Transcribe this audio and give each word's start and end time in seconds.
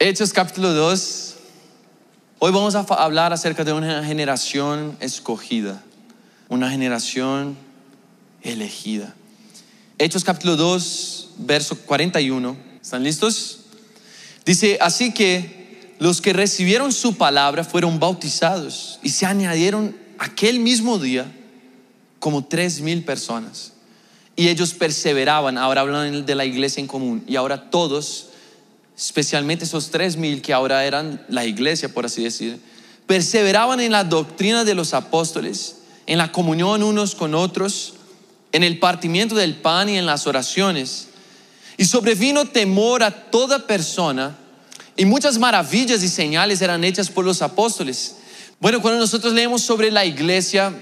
Hechos 0.00 0.32
capítulo 0.32 0.72
2. 0.74 1.34
Hoy 2.38 2.52
vamos 2.52 2.76
a 2.76 2.82
hablar 2.82 3.32
acerca 3.32 3.64
de 3.64 3.72
una 3.72 4.04
generación 4.04 4.96
escogida, 5.00 5.82
una 6.48 6.70
generación 6.70 7.56
elegida. 8.42 9.12
Hechos 9.98 10.22
capítulo 10.22 10.54
2, 10.54 11.30
verso 11.38 11.76
41. 11.80 12.56
¿Están 12.80 13.02
listos? 13.02 13.62
Dice, 14.46 14.78
así 14.80 15.12
que 15.12 15.96
los 15.98 16.20
que 16.20 16.32
recibieron 16.32 16.92
su 16.92 17.16
palabra 17.16 17.64
fueron 17.64 17.98
bautizados 17.98 19.00
y 19.02 19.08
se 19.08 19.26
añadieron 19.26 19.96
aquel 20.20 20.60
mismo 20.60 21.00
día 21.00 21.26
como 22.20 22.44
tres 22.44 22.80
mil 22.80 23.02
personas. 23.02 23.72
Y 24.36 24.46
ellos 24.46 24.74
perseveraban, 24.74 25.58
ahora 25.58 25.80
hablan 25.80 26.24
de 26.24 26.34
la 26.36 26.44
iglesia 26.44 26.80
en 26.80 26.86
común, 26.86 27.24
y 27.26 27.34
ahora 27.34 27.68
todos, 27.70 28.28
especialmente 28.98 29.64
esos 29.64 29.90
tres 29.90 30.16
mil 30.16 30.42
que 30.42 30.52
ahora 30.52 30.84
eran 30.84 31.24
la 31.28 31.46
iglesia, 31.46 31.88
por 31.88 32.04
así 32.04 32.24
decir, 32.24 32.58
perseveraban 33.06 33.80
en 33.80 33.92
la 33.92 34.02
doctrina 34.02 34.64
de 34.64 34.74
los 34.74 34.92
apóstoles, 34.92 35.76
en 36.06 36.18
la 36.18 36.32
comunión 36.32 36.82
unos 36.82 37.14
con 37.14 37.34
otros, 37.34 37.94
en 38.50 38.64
el 38.64 38.78
partimiento 38.80 39.36
del 39.36 39.54
pan 39.54 39.88
y 39.88 39.96
en 39.96 40.04
las 40.04 40.26
oraciones. 40.26 41.08
Y 41.76 41.84
sobrevino 41.84 42.46
temor 42.46 43.04
a 43.04 43.30
toda 43.30 43.66
persona, 43.66 44.36
y 44.96 45.04
muchas 45.04 45.38
maravillas 45.38 46.02
y 46.02 46.08
señales 46.08 46.60
eran 46.60 46.82
hechas 46.82 47.08
por 47.08 47.24
los 47.24 47.40
apóstoles. 47.40 48.16
Bueno, 48.58 48.82
cuando 48.82 48.98
nosotros 48.98 49.32
leemos 49.32 49.62
sobre 49.62 49.92
la 49.92 50.04
iglesia, 50.04 50.74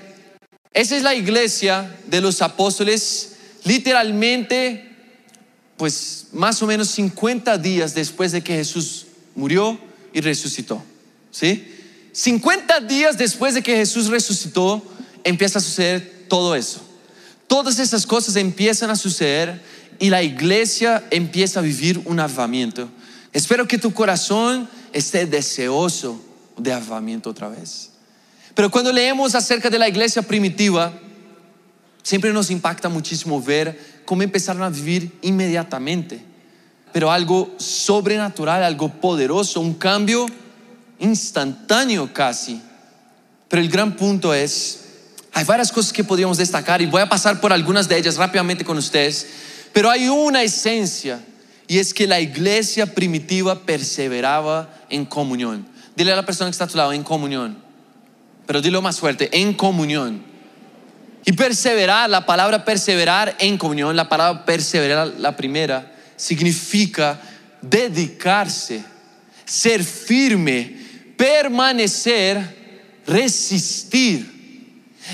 esa 0.73 0.97
es 0.97 1.03
la 1.03 1.15
iglesia 1.15 1.95
de 2.07 2.23
los 2.23 2.41
apóstoles, 2.41 3.37
literalmente, 3.65 4.86
pues 5.77 6.27
más 6.33 6.63
o 6.63 6.67
menos 6.67 6.89
50 6.89 7.59
días 7.59 7.95
después 7.95 8.33
de 8.33 8.43
que 8.43 8.55
Jesús 8.55 9.07
murió 9.35 9.79
y 10.13 10.21
resucitó. 10.21 10.83
¿Sí? 11.31 11.73
50 12.13 12.81
días 12.81 13.19
después 13.19 13.55
de 13.55 13.63
que 13.63 13.77
Jesús 13.77 14.07
resucitó, 14.07 14.83
empieza 15.23 15.59
a 15.59 15.63
suceder 15.63 16.27
todo 16.29 16.55
eso. 16.55 16.81
Todas 17.47 17.79
esas 17.79 18.07
cosas 18.07 18.37
empiezan 18.37 18.91
a 18.91 18.97
suceder 18.97 19.61
y 19.99 20.11
la 20.11 20.23
iglesia 20.23 21.05
empieza 21.11 21.61
a 21.61 21.63
vivir 21.63 22.01
un 22.07 22.19
avivamiento. 22.19 22.89
Espero 23.33 23.69
que 23.69 23.77
tu 23.77 23.93
corazón 23.93 24.69
esté 24.93 25.27
deseoso 25.27 26.23
de 26.57 26.73
avivamiento 26.73 27.31
otra 27.31 27.49
vez. 27.49 27.91
Pero 28.55 28.71
cuando 28.71 28.91
leemos 28.93 29.35
acerca 29.35 29.69
de 29.69 29.79
la 29.79 29.89
iglesia 29.89 30.23
primitiva, 30.23 30.99
siempre 32.03 32.33
nos 32.33 32.51
impacta 32.51 32.89
muchísimo 32.89 33.43
ver 33.43 33.96
cómo 34.07 34.23
empezaron 34.23 34.63
a 34.63 34.71
vivir 34.71 35.13
inmediatamente. 35.21 36.21
Pero 36.93 37.11
algo 37.11 37.55
sobrenatural, 37.59 38.65
algo 38.65 38.89
poderoso, 38.89 39.61
un 39.61 39.75
cambio 39.75 40.25
instantáneo 40.99 42.11
casi. 42.15 42.63
Pero 43.49 43.61
el 43.61 43.69
gran 43.69 43.97
punto 43.97 44.33
es, 44.33 44.85
hay 45.33 45.45
varias 45.45 45.71
cosas 45.71 45.93
que 45.93 46.05
podríamos 46.05 46.39
destacar 46.39 46.81
y 46.81 46.87
voy 46.87 47.03
a 47.03 47.09
pasar 47.09 47.41
por 47.41 47.53
algunas 47.53 47.89
de 47.89 47.99
ellas 47.99 48.17
rápidamente 48.17 48.65
con 48.65 48.79
ustedes, 48.79 49.27
pero 49.73 49.91
hay 49.91 50.09
una 50.09 50.43
esencia 50.43 51.21
y 51.69 51.79
es 51.79 51.93
que 51.93 52.07
la 52.07 52.21
iglesia 52.21 52.95
primitiva 52.95 53.67
perseveraba 53.67 54.73
en 54.89 55.05
comunión. 55.05 55.67
Dile 55.97 56.13
a 56.13 56.17
la 56.17 56.25
persona 56.25 56.49
que 56.49 56.53
está 56.53 56.65
a 56.65 56.69
tu 56.69 56.77
lado, 56.77 56.93
en 56.93 57.03
comunión. 57.03 57.59
Pero 58.47 58.63
dilo 58.63 58.81
más 58.81 59.01
fuerte, 59.01 59.29
en 59.33 59.53
comunión. 59.53 60.23
Y 61.27 61.33
perseverar, 61.33 62.09
la 62.09 62.25
palabra 62.25 62.65
perseverar 62.65 63.35
en 63.41 63.59
comunión, 63.59 63.97
la 63.97 64.09
palabra 64.09 64.45
perseverar, 64.45 65.09
la 65.19 65.37
primera, 65.37 65.93
significa 66.17 67.21
dedicarse, 67.61 68.83
ser 69.45 69.83
firme, 69.83 70.77
permanecer, 71.17 73.03
resistir. 73.07 74.35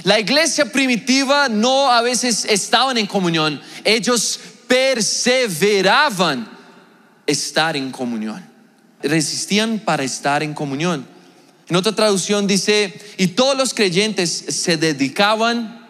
La 0.04 0.20
iglesia 0.20 0.70
primitiva 0.70 1.48
no 1.48 1.90
a 1.90 2.02
veces 2.02 2.44
estaban 2.44 2.98
en 2.98 3.06
comunión, 3.06 3.60
ellos 3.82 4.38
perseveraban 4.66 6.48
estar 7.26 7.74
en 7.74 7.90
comunión. 7.90 8.42
Resistían 9.02 9.78
para 9.78 10.04
estar 10.04 10.42
en 10.42 10.52
comunión. 10.52 11.06
En 11.68 11.76
otra 11.76 11.92
traducción 11.94 12.46
dice, 12.46 12.92
y 13.16 13.28
todos 13.28 13.56
los 13.56 13.72
creyentes 13.72 14.30
se 14.30 14.76
dedicaban, 14.76 15.81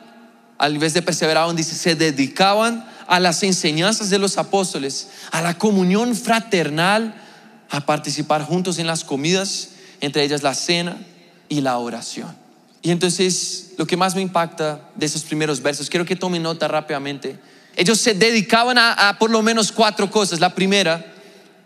al 0.63 0.79
vez 0.79 0.95
de 0.95 1.03
perseveraban, 1.03 1.57
dice, 1.57 1.75
se 1.75 1.97
dedicaban 1.97 2.89
a 3.09 3.19
las 3.19 3.43
enseñanzas 3.43 4.11
de 4.11 4.19
los 4.19 4.39
apóstoles, 4.39 5.09
a 5.33 5.43
la 5.43 5.59
comunión 5.59 6.15
fraternal, 6.15 7.21
a 7.69 7.81
participar 7.81 8.45
juntos 8.45 8.79
en 8.79 8.87
las 8.87 9.03
comidas, 9.03 9.71
entre 10.01 10.23
ellas 10.23 10.45
la 10.45 10.55
cena 10.55 11.05
y 11.49 11.63
la 11.63 11.79
oración. 11.79 12.33
Y 12.81 12.93
entonces 12.93 13.73
lo 13.77 13.89
que 13.89 13.97
más 13.97 14.15
me 14.15 14.21
impacta 14.21 14.89
de 14.95 15.07
esos 15.07 15.25
primeros 15.25 15.61
versos, 15.61 15.91
quiero 15.91 16.07
que 16.07 16.15
tomen 16.15 16.45
nota 16.45 16.69
rápidamente. 16.69 17.41
Ellos 17.75 17.99
se 17.99 18.15
dedicaban 18.15 18.79
a, 18.79 19.09
a 19.09 19.19
por 19.19 19.33
lo 19.33 19.43
menos 19.43 19.73
cuatro 19.73 20.13
cosas. 20.13 20.39
La 20.39 20.55
primera, 20.55 21.05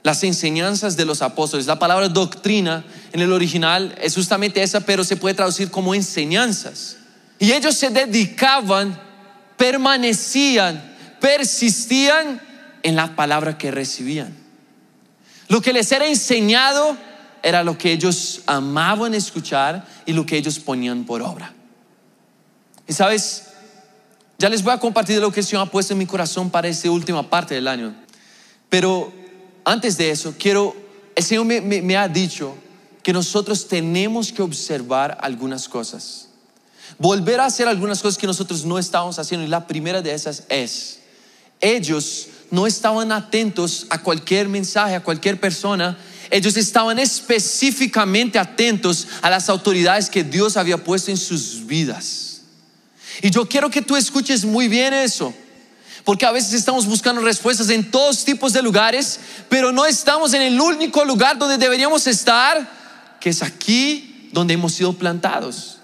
las 0.05 0.25
enseñanzas 0.25 0.97
de 0.97 1.05
los 1.05 1.21
apóstoles. 1.21 1.67
La 1.67 1.79
palabra 1.79 2.09
doctrina 2.09 2.83
en 3.13 3.21
el 3.21 3.35
original 3.35 3.95
es 4.01 4.15
justamente 4.15 4.63
esa, 4.63 4.81
pero 4.81 5.05
se 5.05 5.19
puede 5.19 5.35
traducir 5.35 5.71
como 5.71 5.95
enseñanzas. 5.95 6.97
Y 7.39 7.53
ellos 7.53 7.75
se 7.75 7.91
dedicaban, 7.91 8.99
permanecían, 9.57 10.95
persistían 11.21 12.41
en 12.83 12.97
la 12.97 13.15
palabra 13.17 13.59
que 13.59 13.71
recibían. 13.71 14.35
Lo 15.49 15.61
que 15.61 15.73
les 15.73 15.91
era 15.93 16.07
enseñado 16.07 16.97
era 17.43 17.63
lo 17.63 17.79
que 17.79 17.93
ellos 17.93 18.43
amaban 18.47 19.15
escuchar 19.15 19.87
y 20.07 20.13
lo 20.13 20.27
que 20.27 20.37
ellos 20.37 20.59
ponían 20.59 21.05
por 21.05 21.23
obra. 21.23 21.53
Y 22.89 22.93
sabes, 22.93 23.45
ya 24.39 24.49
les 24.49 24.63
voy 24.63 24.73
a 24.73 24.79
compartir 24.79 25.19
lo 25.21 25.31
que 25.31 25.41
el 25.41 25.47
Señor 25.47 25.67
ha 25.67 25.71
puesto 25.71 25.93
en 25.93 25.99
mi 25.99 26.07
corazón 26.07 26.51
para 26.51 26.69
esta 26.69 26.91
última 26.91 27.29
parte 27.29 27.55
del 27.55 27.69
año. 27.69 27.95
Pero 28.69 29.13
antes 29.65 29.97
de 29.97 30.11
eso, 30.11 30.35
quiero, 30.39 30.75
el 31.15 31.23
Señor 31.25 31.45
me, 31.45 31.61
me- 31.61 31.83
me 31.83 31.97
ha 31.97 32.09
dicho 32.09 32.57
que 33.03 33.13
nosotros 33.13 33.69
tenemos 33.69 34.33
que 34.33 34.43
observar 34.43 35.17
algunas 35.21 35.69
cosas. 35.69 36.26
Volver 36.99 37.41
a 37.41 37.47
hacer 37.47 37.69
algunas 37.69 38.01
cosas 38.01 38.19
que 38.19 38.27
nosotros 38.27 38.65
no 38.65 38.79
estábamos 38.79 39.19
haciendo. 39.19 39.47
Y 39.47 39.51
la 39.51 39.67
primera 39.67 40.01
de 40.03 40.15
esas 40.15 40.45
es, 40.49 41.01
ellos 41.61 42.29
no 42.51 42.67
estaban 42.67 43.13
atentos 43.13 43.87
a 43.91 44.03
cualquier 44.03 44.49
mensaje, 44.49 44.95
a 44.95 45.03
cualquier 45.03 45.39
persona. 45.39 45.99
Ellos 46.31 46.57
estaban 46.57 46.99
específicamente 46.99 48.39
atentos 48.39 49.07
a 49.23 49.31
las 49.31 49.49
autoridades 49.49 50.09
que 50.09 50.25
Dios 50.25 50.57
había 50.57 50.83
puesto 50.83 51.11
en 51.11 51.17
sus 51.17 51.67
vidas. 51.67 52.41
Y 53.23 53.31
yo 53.31 53.47
quiero 53.47 53.71
que 53.71 53.83
tú 53.83 53.97
escuches 53.97 54.45
muy 54.45 54.69
bien 54.69 54.95
eso. 54.95 55.35
Porque 56.05 56.25
a 56.25 56.31
veces 56.31 56.53
estamos 56.53 56.87
buscando 56.87 57.21
respuestas 57.21 57.69
en 57.69 57.91
todos 57.91 58.25
tipos 58.25 58.53
de 58.53 58.63
lugares, 58.63 59.19
pero 59.49 59.73
no 59.73 59.85
estamos 59.85 60.35
en 60.35 60.43
el 60.43 60.61
único 60.61 61.05
lugar 61.05 61.37
donde 61.37 61.59
deberíamos 61.59 62.07
estar, 62.07 63.17
que 63.21 63.31
es 63.31 63.43
aquí 63.43 64.29
donde 64.33 64.55
hemos 64.55 64.73
sido 64.73 64.93
plantados. 64.93 65.76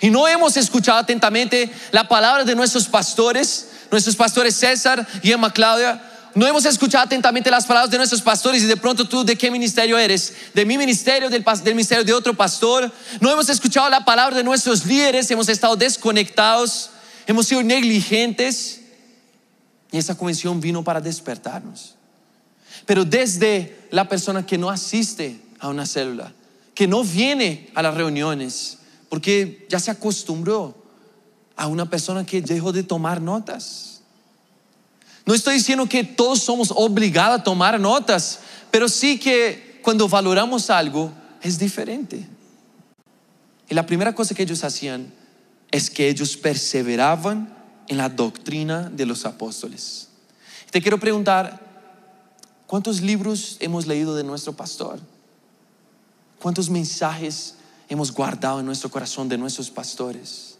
Y 0.00 0.10
no 0.10 0.26
hemos 0.28 0.56
escuchado 0.56 0.98
atentamente 0.98 1.72
la 1.92 2.08
palabra 2.08 2.44
de 2.44 2.54
nuestros 2.54 2.86
pastores, 2.86 3.68
nuestros 3.90 4.16
pastores 4.16 4.56
César 4.56 5.06
y 5.22 5.32
Emma 5.32 5.52
Claudia. 5.52 6.02
No 6.34 6.46
hemos 6.46 6.64
escuchado 6.64 7.04
atentamente 7.04 7.50
las 7.50 7.64
palabras 7.64 7.90
de 7.90 7.96
nuestros 7.96 8.20
pastores 8.20 8.62
y 8.62 8.66
de 8.66 8.76
pronto 8.76 9.08
tú 9.08 9.24
de 9.24 9.36
qué 9.36 9.52
ministerio 9.52 9.96
eres, 9.96 10.34
de 10.52 10.64
mi 10.64 10.76
ministerio, 10.76 11.30
del, 11.30 11.44
del 11.44 11.74
ministerio 11.74 12.04
de 12.04 12.12
otro 12.12 12.34
pastor. 12.34 12.90
No 13.20 13.30
hemos 13.30 13.48
escuchado 13.48 13.88
la 13.88 14.04
palabra 14.04 14.36
de 14.36 14.42
nuestros 14.42 14.84
líderes, 14.84 15.30
hemos 15.30 15.48
estado 15.48 15.76
desconectados, 15.76 16.90
hemos 17.26 17.46
sido 17.46 17.62
negligentes. 17.62 18.80
Y 19.92 19.98
esa 19.98 20.16
convención 20.16 20.60
vino 20.60 20.82
para 20.82 21.00
despertarnos. 21.00 21.94
Pero 22.84 23.04
desde 23.04 23.86
la 23.92 24.08
persona 24.08 24.44
que 24.44 24.58
no 24.58 24.70
asiste 24.70 25.40
a 25.60 25.68
una 25.68 25.86
célula, 25.86 26.32
que 26.74 26.88
no 26.88 27.04
viene 27.04 27.70
a 27.76 27.82
las 27.82 27.94
reuniones, 27.94 28.78
porque 29.14 29.64
ya 29.70 29.78
se 29.78 29.92
acostumbró 29.92 30.74
a 31.54 31.68
una 31.68 31.88
persona 31.88 32.26
que 32.26 32.42
dejó 32.42 32.72
de 32.72 32.82
tomar 32.82 33.22
notas. 33.22 34.00
No 35.24 35.34
estoy 35.34 35.54
diciendo 35.54 35.88
que 35.88 36.02
todos 36.02 36.40
somos 36.40 36.72
obligados 36.74 37.38
a 37.38 37.44
tomar 37.44 37.78
notas, 37.78 38.40
pero 38.72 38.88
sí 38.88 39.20
que 39.20 39.78
cuando 39.84 40.08
valoramos 40.08 40.68
algo 40.68 41.12
es 41.40 41.60
diferente. 41.60 42.26
Y 43.68 43.74
la 43.76 43.86
primera 43.86 44.16
cosa 44.16 44.34
que 44.34 44.42
ellos 44.42 44.64
hacían 44.64 45.14
es 45.70 45.90
que 45.90 46.08
ellos 46.08 46.36
perseveraban 46.36 47.56
en 47.86 47.98
la 47.98 48.08
doctrina 48.08 48.90
de 48.90 49.06
los 49.06 49.26
apóstoles. 49.26 50.08
Te 50.72 50.82
quiero 50.82 50.98
preguntar, 50.98 51.64
¿cuántos 52.66 53.00
libros 53.00 53.58
hemos 53.60 53.86
leído 53.86 54.16
de 54.16 54.24
nuestro 54.24 54.54
pastor? 54.54 54.98
¿Cuántos 56.40 56.68
mensajes 56.68 57.58
hemos 57.88 58.12
guardado 58.12 58.60
en 58.60 58.66
nuestro 58.66 58.90
corazón 58.90 59.28
de 59.28 59.38
nuestros 59.38 59.70
pastores? 59.70 60.56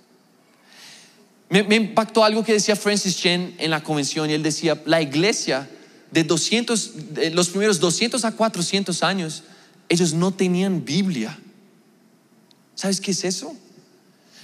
Me, 1.48 1.76
impactó 1.76 2.24
algo 2.24 2.42
que 2.42 2.54
decía 2.54 2.74
Francis 2.74 3.16
Chen 3.16 3.54
en 3.58 3.70
la 3.70 3.82
convención 3.82 4.28
y 4.28 4.32
él 4.32 4.42
decía, 4.42 4.80
la 4.86 5.00
iglesia 5.00 5.68
de 6.10 6.24
200, 6.24 7.14
de 7.14 7.30
los 7.30 7.50
primeros 7.50 7.80
200 7.80 8.24
a 8.24 8.32
400 8.32 9.02
años, 9.02 9.44
ellos 9.88 10.14
no 10.14 10.32
tenían 10.32 10.84
Biblia. 10.84 11.38
¿Sabes 12.74 13.00
qué 13.00 13.12
es 13.12 13.24
eso? 13.24 13.54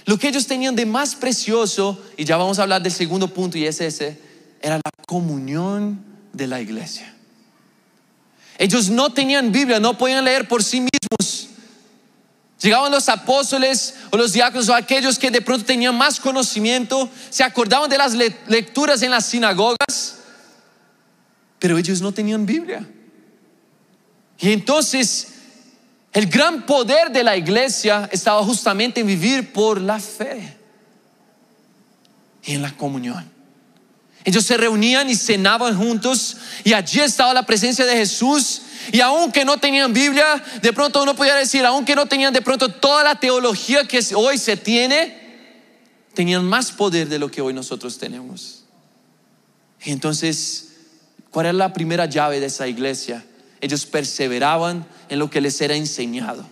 Lo 0.05 0.17
que 0.17 0.27
ellos 0.27 0.47
tenían 0.47 0.75
de 0.75 0.85
más 0.85 1.15
precioso, 1.15 2.01
y 2.17 2.23
ya 2.23 2.37
vamos 2.37 2.59
a 2.59 2.63
hablar 2.63 2.81
del 2.81 2.91
segundo 2.91 3.27
punto 3.27 3.57
y 3.57 3.65
es 3.65 3.81
ese, 3.81 4.19
era 4.61 4.75
la 4.75 4.91
comunión 5.05 6.03
de 6.33 6.47
la 6.47 6.61
iglesia. 6.61 7.13
Ellos 8.57 8.89
no 8.89 9.11
tenían 9.11 9.51
Biblia, 9.51 9.79
no 9.79 9.97
podían 9.97 10.23
leer 10.23 10.47
por 10.47 10.63
sí 10.63 10.81
mismos. 10.81 11.40
Llegaban 12.61 12.91
los 12.91 13.09
apóstoles 13.09 13.95
o 14.11 14.17
los 14.17 14.33
diáconos 14.33 14.69
o 14.69 14.75
aquellos 14.75 15.17
que 15.17 15.31
de 15.31 15.41
pronto 15.41 15.65
tenían 15.65 15.97
más 15.97 16.19
conocimiento, 16.19 17.09
se 17.31 17.43
acordaban 17.43 17.89
de 17.89 17.97
las 17.97 18.13
lecturas 18.13 19.01
en 19.01 19.09
las 19.09 19.25
sinagogas, 19.25 20.19
pero 21.57 21.77
ellos 21.77 22.01
no 22.01 22.11
tenían 22.11 22.45
Biblia. 22.45 22.87
Y 24.37 24.51
entonces 24.51 25.27
el 26.13 26.27
gran 26.27 26.65
poder 26.65 27.11
de 27.11 27.23
la 27.23 27.35
iglesia 27.35 28.07
estaba 28.11 28.43
justamente 28.43 29.01
en 29.01 29.07
vivir 29.07 29.51
por 29.53 29.81
la 29.81 29.99
fe 29.99 30.55
y 32.43 32.53
en 32.53 32.61
la 32.61 32.75
comunión. 32.77 33.40
Ellos 34.23 34.45
se 34.45 34.57
reunían 34.57 35.09
y 35.09 35.15
cenaban 35.15 35.75
juntos 35.77 36.37
y 36.63 36.73
allí 36.73 36.99
estaba 36.99 37.33
la 37.33 37.45
presencia 37.45 37.85
de 37.85 37.95
Jesús. 37.95 38.61
Y 38.91 38.99
aunque 38.99 39.45
no 39.45 39.57
tenían 39.57 39.93
Biblia, 39.93 40.43
de 40.61 40.73
pronto 40.73 41.01
uno 41.01 41.15
podía 41.15 41.35
decir, 41.35 41.65
aunque 41.65 41.95
no 41.95 42.05
tenían 42.05 42.33
de 42.33 42.41
pronto 42.41 42.69
toda 42.69 43.03
la 43.03 43.15
teología 43.15 43.87
que 43.87 44.03
hoy 44.15 44.37
se 44.37 44.57
tiene, 44.57 45.17
tenían 46.13 46.45
más 46.45 46.71
poder 46.71 47.07
de 47.09 47.19
lo 47.19 47.29
que 47.31 47.41
hoy 47.41 47.53
nosotros 47.53 47.97
tenemos. 47.97 48.63
Y 49.83 49.91
entonces, 49.91 50.73
¿cuál 51.31 51.47
era 51.47 51.53
la 51.53 51.73
primera 51.73 52.05
llave 52.05 52.39
de 52.39 52.47
esa 52.47 52.67
iglesia? 52.67 53.25
Ellos 53.59 53.85
perseveraban 53.85 54.85
en 55.09 55.19
lo 55.19 55.29
que 55.29 55.41
les 55.41 55.59
era 55.61 55.75
enseñado. 55.75 56.45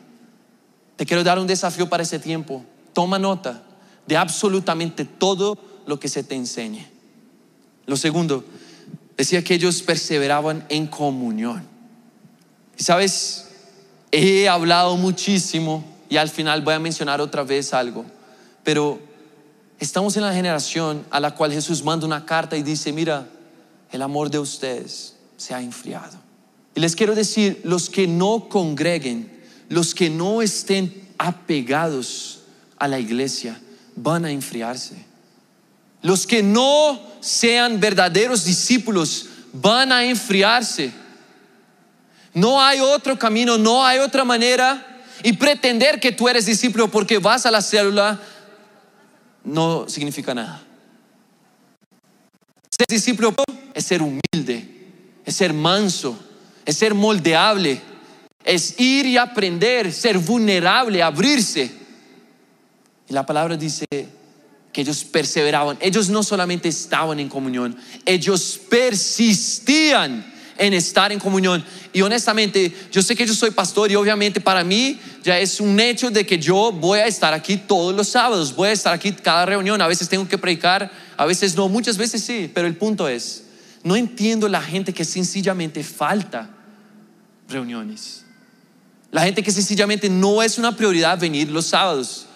Te 0.96 1.06
quiero 1.06 1.24
dar 1.24 1.40
un 1.40 1.48
desafío 1.48 1.88
para 1.88 2.04
ese 2.04 2.20
tiempo. 2.20 2.66
Toma 2.94 3.20
nota 3.20 3.64
de 4.08 4.18
absolutamente 4.18 5.06
todo 5.06 5.58
lo 5.86 6.00
que 6.00 6.10
se 6.10 6.24
te 6.24 6.36
enseñe. 6.36 6.99
Lo 7.90 7.98
segundo, 7.98 8.46
decía 9.18 9.44
que 9.44 9.56
ellos 9.56 9.82
perseveraban 9.82 10.64
en 10.70 10.86
comunión. 10.86 11.64
Sabes, 12.78 13.48
he 14.12 14.48
hablado 14.48 14.96
muchísimo 14.96 15.84
y 16.08 16.18
al 16.18 16.30
final 16.30 16.62
voy 16.62 16.76
a 16.76 16.80
mencionar 16.80 17.20
otra 17.20 17.42
vez 17.42 17.74
algo, 17.74 18.06
pero 18.64 19.00
estamos 19.80 20.16
en 20.18 20.22
la 20.22 20.32
generación 20.36 21.04
a 21.10 21.20
la 21.20 21.34
cual 21.34 21.52
Jesús 21.52 21.84
manda 21.84 22.06
una 22.06 22.28
carta 22.28 22.56
y 22.56 22.62
dice, 22.62 22.94
mira, 22.94 23.28
el 23.92 24.04
amor 24.04 24.30
de 24.30 24.38
ustedes 24.38 25.16
se 25.36 25.56
ha 25.56 25.62
enfriado. 25.64 26.20
Y 26.76 26.82
les 26.82 26.96
quiero 26.96 27.16
decir, 27.16 27.60
los 27.64 27.90
que 27.90 28.06
no 28.06 28.50
congreguen, 28.50 29.32
los 29.68 29.96
que 29.96 30.12
no 30.12 30.44
estén 30.44 30.94
apegados 31.18 32.42
a 32.78 32.88
la 32.88 33.00
iglesia, 33.00 33.60
van 33.96 34.26
a 34.26 34.32
enfriarse. 34.32 35.09
Los 36.02 36.26
que 36.26 36.42
no 36.42 37.00
sean 37.20 37.80
verdaderos 37.80 38.46
discípulos 38.46 39.28
van 39.54 39.92
a 39.92 40.06
enfriarse. 40.06 40.92
No 42.34 42.62
hay 42.62 42.80
otro 42.80 43.18
camino, 43.18 43.58
no 43.58 43.86
hay 43.86 44.00
otra 44.00 44.24
manera. 44.24 44.86
Y 45.24 45.34
pretender 45.34 46.00
que 46.00 46.12
tú 46.12 46.30
eres 46.30 46.46
discípulo 46.46 46.90
porque 46.90 47.18
vas 47.18 47.46
a 47.46 47.52
la 47.52 47.62
célula 47.62 48.20
no 49.44 49.88
significa 49.90 50.34
nada. 50.34 50.64
Ser 52.70 52.88
discípulo 52.88 53.36
es 53.74 53.86
ser 53.86 54.02
humilde, 54.02 54.88
es 55.26 55.36
ser 55.36 55.54
manso, 55.54 56.18
es 56.66 56.78
ser 56.78 56.94
moldeable, 56.94 57.82
es 58.44 58.80
ir 58.80 59.06
y 59.06 59.18
aprender, 59.18 59.92
ser 59.92 60.18
vulnerable, 60.18 61.04
abrirse. 61.04 61.70
Y 63.10 63.14
la 63.14 63.26
palabra 63.26 63.58
dice, 63.58 63.86
que 64.72 64.82
ellos 64.82 65.04
perseveraban. 65.04 65.78
Ellos 65.82 66.10
no 66.10 66.24
solamente 66.24 66.70
estaban 66.70 67.20
en 67.20 67.30
comunión, 67.30 67.76
ellos 68.06 68.60
persistían 68.70 70.34
en 70.60 70.74
estar 70.74 71.12
en 71.12 71.20
comunión. 71.20 71.64
Y 71.94 72.02
honestamente, 72.02 72.72
yo 72.92 73.02
sé 73.02 73.16
que 73.16 73.26
yo 73.26 73.34
soy 73.34 73.52
pastor 73.52 73.90
y 73.92 73.96
obviamente 73.96 74.42
para 74.42 74.64
mí 74.64 75.00
ya 75.24 75.40
es 75.40 75.60
un 75.60 75.80
hecho 75.80 76.12
de 76.12 76.26
que 76.26 76.38
yo 76.38 76.72
voy 76.72 77.00
a 77.00 77.08
estar 77.08 77.34
aquí 77.34 77.58
todos 77.58 77.96
los 77.96 78.10
sábados, 78.10 78.56
voy 78.56 78.70
a 78.70 78.74
estar 78.74 78.94
aquí 78.94 79.12
cada 79.14 79.46
reunión. 79.46 79.82
A 79.82 79.88
veces 79.88 80.08
tengo 80.08 80.28
que 80.28 80.38
predicar, 80.38 80.92
a 81.18 81.26
veces 81.26 81.56
no, 81.56 81.68
muchas 81.70 81.98
veces 81.98 82.24
sí, 82.24 82.52
pero 82.54 82.68
el 82.68 82.76
punto 82.76 83.08
es, 83.08 83.44
no 83.84 83.96
entiendo 83.96 84.48
la 84.48 84.62
gente 84.62 84.94
que 84.94 85.06
sencillamente 85.06 85.84
falta 85.84 86.50
reuniones. 87.48 88.26
La 89.12 89.24
gente 89.24 89.42
que 89.42 89.52
sencillamente 89.52 90.10
no 90.10 90.44
es 90.44 90.58
una 90.60 90.76
prioridad 90.76 91.20
venir 91.20 91.50
los 91.50 91.66
sábados. 91.66 92.28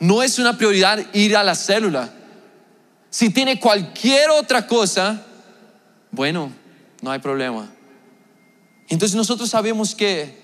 No 0.00 0.22
es 0.22 0.38
una 0.38 0.56
prioridad 0.56 0.98
ir 1.12 1.36
a 1.36 1.44
la 1.44 1.54
célula. 1.54 2.10
Si 3.10 3.28
tiene 3.28 3.60
cualquier 3.60 4.30
otra 4.30 4.66
cosa, 4.66 5.26
bueno, 6.10 6.50
no 7.02 7.10
hay 7.10 7.18
problema. 7.18 7.70
Entonces 8.88 9.14
nosotros 9.14 9.50
sabemos 9.50 9.94
que 9.94 10.40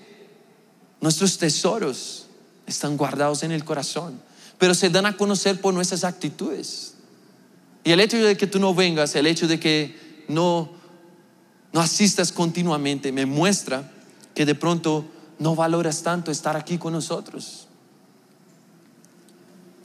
nuestros 1.01 1.39
tesoros 1.39 2.27
están 2.67 2.97
guardados 2.97 3.41
en 3.41 3.51
el 3.51 3.65
corazón, 3.65 4.21
pero 4.59 4.75
se 4.75 4.91
dan 4.91 5.07
a 5.07 5.17
conocer 5.17 5.59
por 5.59 5.73
nuestras 5.73 6.03
actitudes. 6.03 6.93
Y 7.83 7.91
el 7.91 7.99
hecho 7.99 8.17
de 8.17 8.37
que 8.37 8.45
tú 8.45 8.59
no 8.59 8.75
vengas, 8.75 9.15
el 9.15 9.25
hecho 9.25 9.47
de 9.47 9.59
que 9.59 10.23
no, 10.27 10.69
no 11.73 11.81
asistas 11.81 12.31
continuamente, 12.31 13.11
me 13.11 13.25
muestra 13.25 13.89
que 14.35 14.45
de 14.45 14.53
pronto 14.53 15.05
no 15.39 15.55
valoras 15.55 16.03
tanto 16.03 16.29
estar 16.29 16.55
aquí 16.55 16.77
con 16.77 16.93
nosotros 16.93 17.66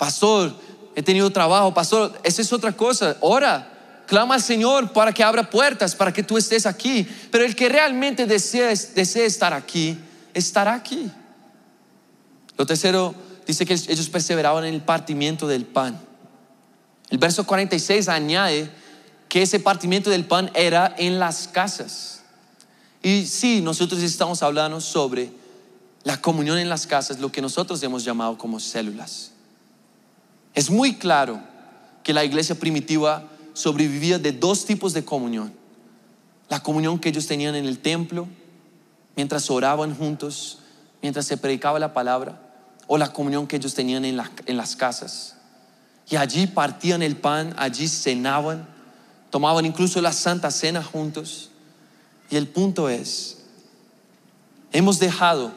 pastor, 0.02 0.52
he 0.96 1.02
tenido 1.04 1.30
trabajo, 1.30 1.72
pastor, 1.72 2.18
esa 2.24 2.42
es 2.42 2.52
otra 2.52 2.72
cosa, 2.72 3.16
ora, 3.20 4.02
clama 4.08 4.34
al 4.34 4.42
Señor 4.42 4.92
para 4.92 5.12
que 5.12 5.22
abra 5.22 5.48
puertas, 5.48 5.94
para 5.94 6.12
que 6.12 6.24
tú 6.24 6.36
estés 6.36 6.66
aquí, 6.66 7.06
pero 7.30 7.44
el 7.44 7.54
que 7.54 7.68
realmente 7.68 8.26
desea, 8.26 8.66
desea 8.66 9.24
estar 9.24 9.52
aquí, 9.52 9.96
estará 10.34 10.74
aquí. 10.74 11.08
Lo 12.58 12.66
tercero, 12.66 13.14
dice 13.46 13.64
que 13.64 13.74
ellos 13.74 14.08
perseveraban 14.08 14.64
en 14.64 14.74
el 14.74 14.80
partimiento 14.80 15.46
del 15.46 15.66
pan. 15.66 16.00
El 17.08 17.18
verso 17.18 17.46
46 17.46 18.08
añade 18.08 18.68
que 19.28 19.42
ese 19.42 19.60
partimiento 19.60 20.10
del 20.10 20.24
pan 20.24 20.50
era 20.54 20.92
en 20.98 21.20
las 21.20 21.46
casas. 21.46 22.22
Y 23.04 23.24
sí, 23.26 23.60
nosotros 23.60 24.02
estamos 24.02 24.42
hablando 24.42 24.80
sobre 24.80 25.30
la 26.02 26.20
comunión 26.20 26.58
en 26.58 26.68
las 26.68 26.88
casas, 26.88 27.20
lo 27.20 27.30
que 27.30 27.40
nosotros 27.40 27.80
hemos 27.84 28.02
llamado 28.02 28.36
como 28.36 28.58
células. 28.58 29.31
Es 30.54 30.70
muy 30.70 30.96
claro 30.96 31.40
que 32.02 32.12
la 32.12 32.24
iglesia 32.24 32.54
primitiva 32.54 33.28
sobrevivía 33.54 34.18
de 34.18 34.32
dos 34.32 34.64
tipos 34.64 34.92
de 34.92 35.04
comunión. 35.04 35.52
La 36.48 36.62
comunión 36.62 36.98
que 36.98 37.08
ellos 37.08 37.26
tenían 37.26 37.54
en 37.54 37.66
el 37.66 37.78
templo, 37.78 38.28
mientras 39.16 39.50
oraban 39.50 39.94
juntos, 39.94 40.58
mientras 41.00 41.26
se 41.26 41.36
predicaba 41.36 41.78
la 41.78 41.94
palabra, 41.94 42.40
o 42.86 42.98
la 42.98 43.12
comunión 43.12 43.46
que 43.46 43.56
ellos 43.56 43.74
tenían 43.74 44.04
en, 44.04 44.16
las 44.16 44.76
casas. 44.76 45.36
Y 46.10 46.16
allí 46.16 46.46
partían 46.46 47.02
el 47.02 47.16
pan, 47.16 47.54
allí 47.56 47.88
cenaban, 47.88 48.66
tomaban 49.30 49.64
incluso 49.64 50.00
la 50.02 50.12
santa 50.12 50.50
cena 50.50 50.82
juntos. 50.82 51.50
Y 52.28 52.36
el 52.36 52.48
punto 52.48 52.90
es, 52.90 53.38
hemos 54.72 54.98
dejado 54.98 55.52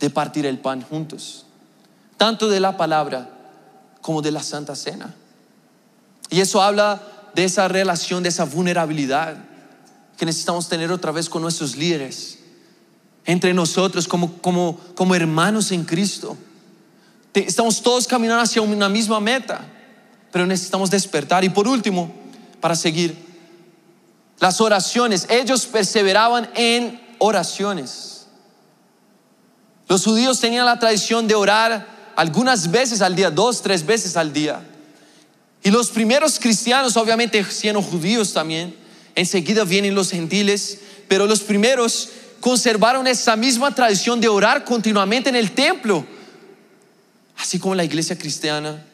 de 0.00 0.10
partir 0.10 0.44
el 0.44 0.58
pan 0.58 0.82
juntos, 0.82 1.46
tanto 2.18 2.48
de 2.48 2.60
la 2.60 2.76
palabra 2.76 3.37
como 4.08 4.22
de 4.22 4.30
la 4.30 4.42
Santa 4.42 4.74
Cena. 4.74 5.14
Y 6.30 6.40
eso 6.40 6.62
habla 6.62 7.02
de 7.34 7.44
esa 7.44 7.68
relación, 7.68 8.22
de 8.22 8.30
esa 8.30 8.44
vulnerabilidad 8.44 9.36
que 10.16 10.24
necesitamos 10.24 10.66
tener 10.66 10.90
otra 10.90 11.12
vez 11.12 11.28
con 11.28 11.42
nuestros 11.42 11.76
líderes, 11.76 12.38
entre 13.26 13.52
nosotros 13.52 14.08
como, 14.08 14.38
como, 14.38 14.80
como 14.94 15.14
hermanos 15.14 15.72
en 15.72 15.84
Cristo. 15.84 16.38
Estamos 17.34 17.82
todos 17.82 18.06
caminando 18.06 18.42
hacia 18.42 18.62
una 18.62 18.88
misma 18.88 19.20
meta, 19.20 19.60
pero 20.32 20.46
necesitamos 20.46 20.88
despertar. 20.88 21.44
Y 21.44 21.50
por 21.50 21.68
último, 21.68 22.10
para 22.62 22.76
seguir, 22.76 23.14
las 24.40 24.58
oraciones. 24.62 25.26
Ellos 25.28 25.66
perseveraban 25.66 26.48
en 26.54 26.98
oraciones. 27.18 28.26
Los 29.86 30.02
judíos 30.02 30.40
tenían 30.40 30.64
la 30.64 30.78
tradición 30.78 31.28
de 31.28 31.34
orar 31.34 31.97
algunas 32.18 32.68
veces 32.70 33.00
al 33.00 33.14
día, 33.14 33.30
dos, 33.30 33.62
tres 33.62 33.86
veces 33.86 34.16
al 34.16 34.32
día. 34.32 34.60
Y 35.62 35.70
los 35.70 35.90
primeros 35.90 36.40
cristianos, 36.40 36.96
obviamente 36.96 37.44
siendo 37.44 37.80
judíos 37.80 38.32
también, 38.32 38.74
enseguida 39.14 39.62
vienen 39.62 39.94
los 39.94 40.10
gentiles, 40.10 40.80
pero 41.06 41.26
los 41.26 41.40
primeros 41.40 42.08
conservaron 42.40 43.06
esa 43.06 43.36
misma 43.36 43.72
tradición 43.72 44.20
de 44.20 44.26
orar 44.26 44.64
continuamente 44.64 45.28
en 45.28 45.36
el 45.36 45.52
templo, 45.52 46.04
así 47.36 47.60
como 47.60 47.76
la 47.76 47.84
iglesia 47.84 48.18
cristiana 48.18 48.84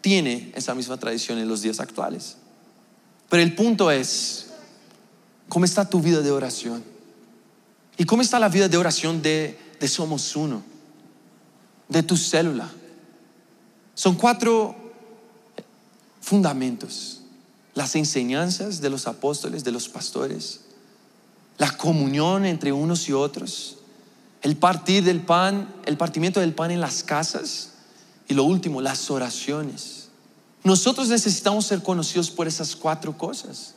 tiene 0.00 0.52
esa 0.54 0.72
misma 0.72 0.96
tradición 0.96 1.38
en 1.38 1.48
los 1.48 1.62
días 1.62 1.80
actuales. 1.80 2.36
Pero 3.28 3.42
el 3.42 3.56
punto 3.56 3.90
es, 3.90 4.46
¿Cómo 5.48 5.64
está 5.64 5.86
tu 5.90 6.00
vida 6.00 6.20
de 6.20 6.30
oración? 6.30 6.82
¿Y 7.98 8.04
cómo 8.04 8.22
está 8.22 8.38
la 8.38 8.48
vida 8.48 8.68
de 8.68 8.76
oración 8.78 9.20
de, 9.20 9.58
de 9.80 9.88
Somos 9.88 10.34
Uno? 10.36 10.71
De 11.92 12.02
tu 12.02 12.16
célula. 12.16 12.70
Son 13.94 14.14
cuatro 14.14 14.74
fundamentos. 16.22 17.20
Las 17.74 17.94
enseñanzas 17.96 18.80
de 18.80 18.90
los 18.90 19.06
apóstoles, 19.06 19.62
de 19.62 19.72
los 19.72 19.88
pastores, 19.88 20.60
la 21.58 21.76
comunión 21.76 22.44
entre 22.44 22.72
unos 22.72 23.08
y 23.08 23.12
otros, 23.12 23.76
el 24.40 24.56
partir 24.56 25.04
del 25.04 25.20
pan, 25.20 25.72
el 25.84 25.96
partimiento 25.96 26.40
del 26.40 26.54
pan 26.54 26.70
en 26.70 26.80
las 26.80 27.02
casas 27.02 27.72
y 28.28 28.34
lo 28.34 28.44
último, 28.44 28.80
las 28.80 29.10
oraciones. 29.10 30.08
Nosotros 30.64 31.08
necesitamos 31.08 31.66
ser 31.66 31.82
conocidos 31.82 32.30
por 32.30 32.48
esas 32.48 32.74
cuatro 32.74 33.16
cosas. 33.16 33.74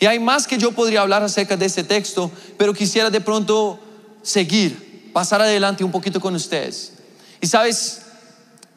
Y 0.00 0.06
hay 0.06 0.18
más 0.18 0.46
que 0.46 0.58
yo 0.58 0.72
podría 0.72 1.02
hablar 1.02 1.22
acerca 1.22 1.56
de 1.56 1.66
este 1.66 1.84
texto, 1.84 2.30
pero 2.56 2.74
quisiera 2.74 3.10
de 3.10 3.20
pronto 3.20 3.78
seguir, 4.22 5.10
pasar 5.12 5.40
adelante 5.40 5.84
un 5.84 5.90
poquito 5.92 6.20
con 6.20 6.34
ustedes. 6.34 6.97
Y 7.40 7.46
sabes, 7.46 8.02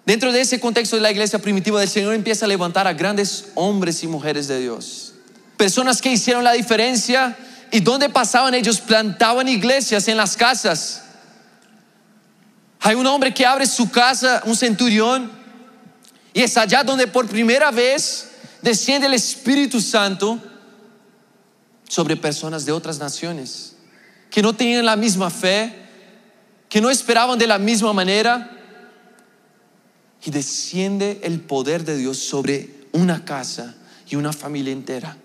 dentro 0.06 0.32
de 0.32 0.42
ese 0.42 0.60
contexto 0.60 0.96
de 0.96 1.02
la 1.02 1.12
iglesia 1.12 1.40
primitiva, 1.40 1.82
el 1.82 1.90
Señor 1.90 2.14
empieza 2.14 2.46
a 2.46 2.48
levantar 2.48 2.88
a 2.88 2.94
grandes 2.94 3.50
hombres 3.56 4.04
y 4.04 4.08
mujeres 4.08 4.48
de 4.48 4.60
Dios. 4.60 5.14
Personas 5.58 6.02
que 6.02 6.12
hicieron 6.12 6.44
la 6.44 6.54
diferencia 6.54 7.38
y 7.72 7.80
donde 7.80 8.10
pasaban 8.10 8.54
ellos 8.54 8.82
plantaban 8.82 9.48
iglesias 9.48 10.08
en 10.08 10.18
las 10.18 10.36
casas. 10.36 11.04
Hay 12.80 12.96
un 12.96 13.06
hombre 13.06 13.34
que 13.34 13.46
abre 13.46 13.66
su 13.66 13.90
casa, 13.90 14.42
un 14.46 14.56
centurión, 14.56 15.32
y 16.34 16.42
es 16.42 16.58
allá 16.58 16.84
donde 16.84 17.08
por 17.08 17.28
primera 17.28 17.72
vez 17.72 18.32
desciende 18.62 19.08
el 19.08 19.14
Espíritu 19.14 19.80
Santo 19.82 20.40
sobre 21.88 22.16
personas 22.16 22.66
de 22.66 22.72
otras 22.72 23.00
naciones, 23.00 23.76
que 24.30 24.42
no 24.42 24.54
tenían 24.54 24.86
la 24.86 24.96
misma 24.96 25.30
fe, 25.30 25.81
que 26.72 26.80
no 26.80 26.90
esperaban 26.90 27.38
de 27.38 27.48
la 27.48 27.60
misma 27.60 27.92
manera. 27.92 28.50
Y 30.24 30.32
desciende 30.32 31.20
el 31.24 31.42
poder 31.42 31.84
de 31.84 31.98
Dios 31.98 32.18
sobre 32.18 32.88
una 32.94 33.26
casa 33.26 33.76
y 34.08 34.16
una 34.16 34.32
familia 34.32 34.72
entera. 34.72 35.18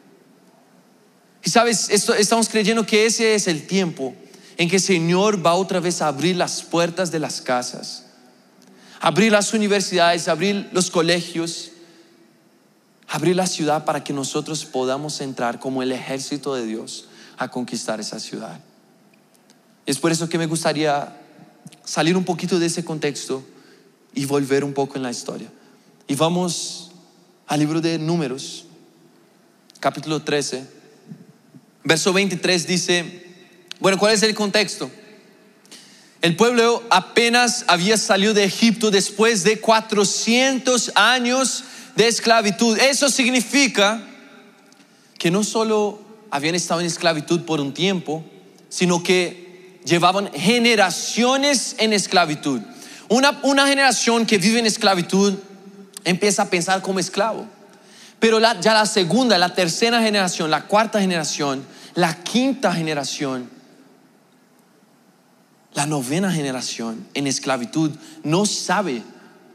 Y 1.44 1.50
sabes, 1.50 1.88
estamos 1.88 2.48
creyendo 2.48 2.84
que 2.84 3.06
ese 3.06 3.36
es 3.36 3.46
el 3.46 3.64
tiempo 3.68 4.16
en 4.56 4.68
que 4.68 4.76
el 4.76 4.82
Señor 4.82 5.44
va 5.44 5.54
otra 5.54 5.78
vez 5.78 6.02
a 6.02 6.08
abrir 6.08 6.34
las 6.34 6.64
puertas 6.64 7.12
de 7.12 7.20
las 7.20 7.40
casas, 7.40 8.06
abrir 9.00 9.30
las 9.30 9.54
universidades, 9.54 10.26
abrir 10.26 10.68
los 10.72 10.90
colegios, 10.90 11.70
abrir 13.06 13.36
la 13.36 13.46
ciudad 13.46 13.84
para 13.84 14.02
que 14.02 14.12
nosotros 14.12 14.64
podamos 14.64 15.20
entrar 15.20 15.60
como 15.60 15.84
el 15.84 15.92
ejército 15.92 16.56
de 16.56 16.66
Dios 16.66 17.06
a 17.36 17.48
conquistar 17.48 18.00
esa 18.00 18.18
ciudad. 18.18 18.58
Es 19.84 19.98
por 19.98 20.10
eso 20.10 20.28
que 20.28 20.38
me 20.38 20.46
gustaría 20.46 21.22
salir 21.86 22.16
un 22.16 22.24
poquito 22.24 22.58
de 22.58 22.66
ese 22.66 22.84
contexto 22.84 23.42
y 24.14 24.26
volver 24.26 24.64
un 24.64 24.74
poco 24.74 24.96
en 24.96 25.02
la 25.02 25.10
historia. 25.10 25.50
Y 26.06 26.14
vamos 26.16 26.90
al 27.46 27.60
libro 27.60 27.80
de 27.80 27.98
Números, 27.98 28.66
capítulo 29.80 30.20
13, 30.20 30.66
verso 31.84 32.12
23 32.12 32.66
dice, 32.66 33.24
bueno, 33.78 33.98
¿cuál 33.98 34.12
es 34.12 34.22
el 34.22 34.34
contexto? 34.34 34.90
El 36.22 36.34
pueblo 36.34 36.82
apenas 36.90 37.64
había 37.68 37.96
salido 37.96 38.34
de 38.34 38.44
Egipto 38.44 38.90
después 38.90 39.44
de 39.44 39.60
400 39.60 40.92
años 40.96 41.62
de 41.94 42.08
esclavitud. 42.08 42.76
Eso 42.78 43.08
significa 43.08 44.02
que 45.18 45.30
no 45.30 45.44
solo 45.44 46.00
habían 46.30 46.56
estado 46.56 46.80
en 46.80 46.86
esclavitud 46.86 47.42
por 47.42 47.60
un 47.60 47.72
tiempo, 47.72 48.24
sino 48.68 49.02
que 49.04 49.45
llevaban 49.86 50.30
generaciones 50.32 51.76
en 51.78 51.94
esclavitud. 51.94 52.60
Una, 53.08 53.38
una 53.42 53.66
generación 53.66 54.26
que 54.26 54.36
vive 54.36 54.58
en 54.58 54.66
esclavitud 54.66 55.34
empieza 56.04 56.42
a 56.42 56.50
pensar 56.50 56.82
como 56.82 56.98
esclavo. 56.98 57.46
Pero 58.20 58.38
ya 58.40 58.74
la 58.74 58.84
segunda, 58.84 59.38
la 59.38 59.54
tercera 59.54 60.02
generación, 60.02 60.50
la 60.50 60.66
cuarta 60.66 61.00
generación, 61.00 61.64
la 61.94 62.22
quinta 62.22 62.72
generación, 62.74 63.48
la 65.72 65.86
novena 65.86 66.30
generación 66.30 67.06
en 67.14 67.26
esclavitud 67.26 67.92
no 68.24 68.44
sabe 68.44 69.02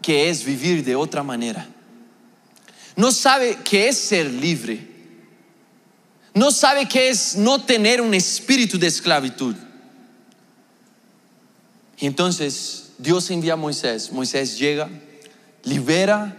qué 0.01 0.29
es 0.29 0.43
vivir 0.43 0.83
de 0.83 0.95
otra 0.95 1.21
manera 1.21 1.67
no 2.95 3.11
sabe 3.11 3.57
qué 3.63 3.89
es 3.89 3.97
ser 3.97 4.27
libre, 4.27 4.87
no 6.33 6.51
sabe 6.51 6.87
qué 6.87 7.09
es 7.09 7.35
no 7.35 7.63
tener 7.63 8.01
un 8.01 8.13
espíritu 8.13 8.77
de 8.77 8.87
esclavitud. 8.87 9.55
Y 12.01 12.07
entonces 12.07 12.93
Dios 12.97 13.29
envía 13.29 13.53
a 13.53 13.57
Moisés, 13.57 14.11
Moisés 14.11 14.57
llega, 14.57 14.89
libera 15.63 16.35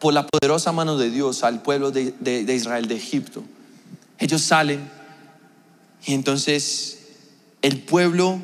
por 0.00 0.12
la 0.12 0.26
poderosa 0.26 0.72
mano 0.72 0.98
de 0.98 1.08
Dios 1.08 1.44
al 1.44 1.62
pueblo 1.62 1.92
de, 1.92 2.44
Israel 2.52 2.88
de 2.88 2.96
Egipto. 2.96 3.44
Ellos 4.18 4.42
salen 4.42 4.90
y 6.04 6.14
entonces 6.14 6.98
el 7.62 7.78
pueblo 7.78 8.40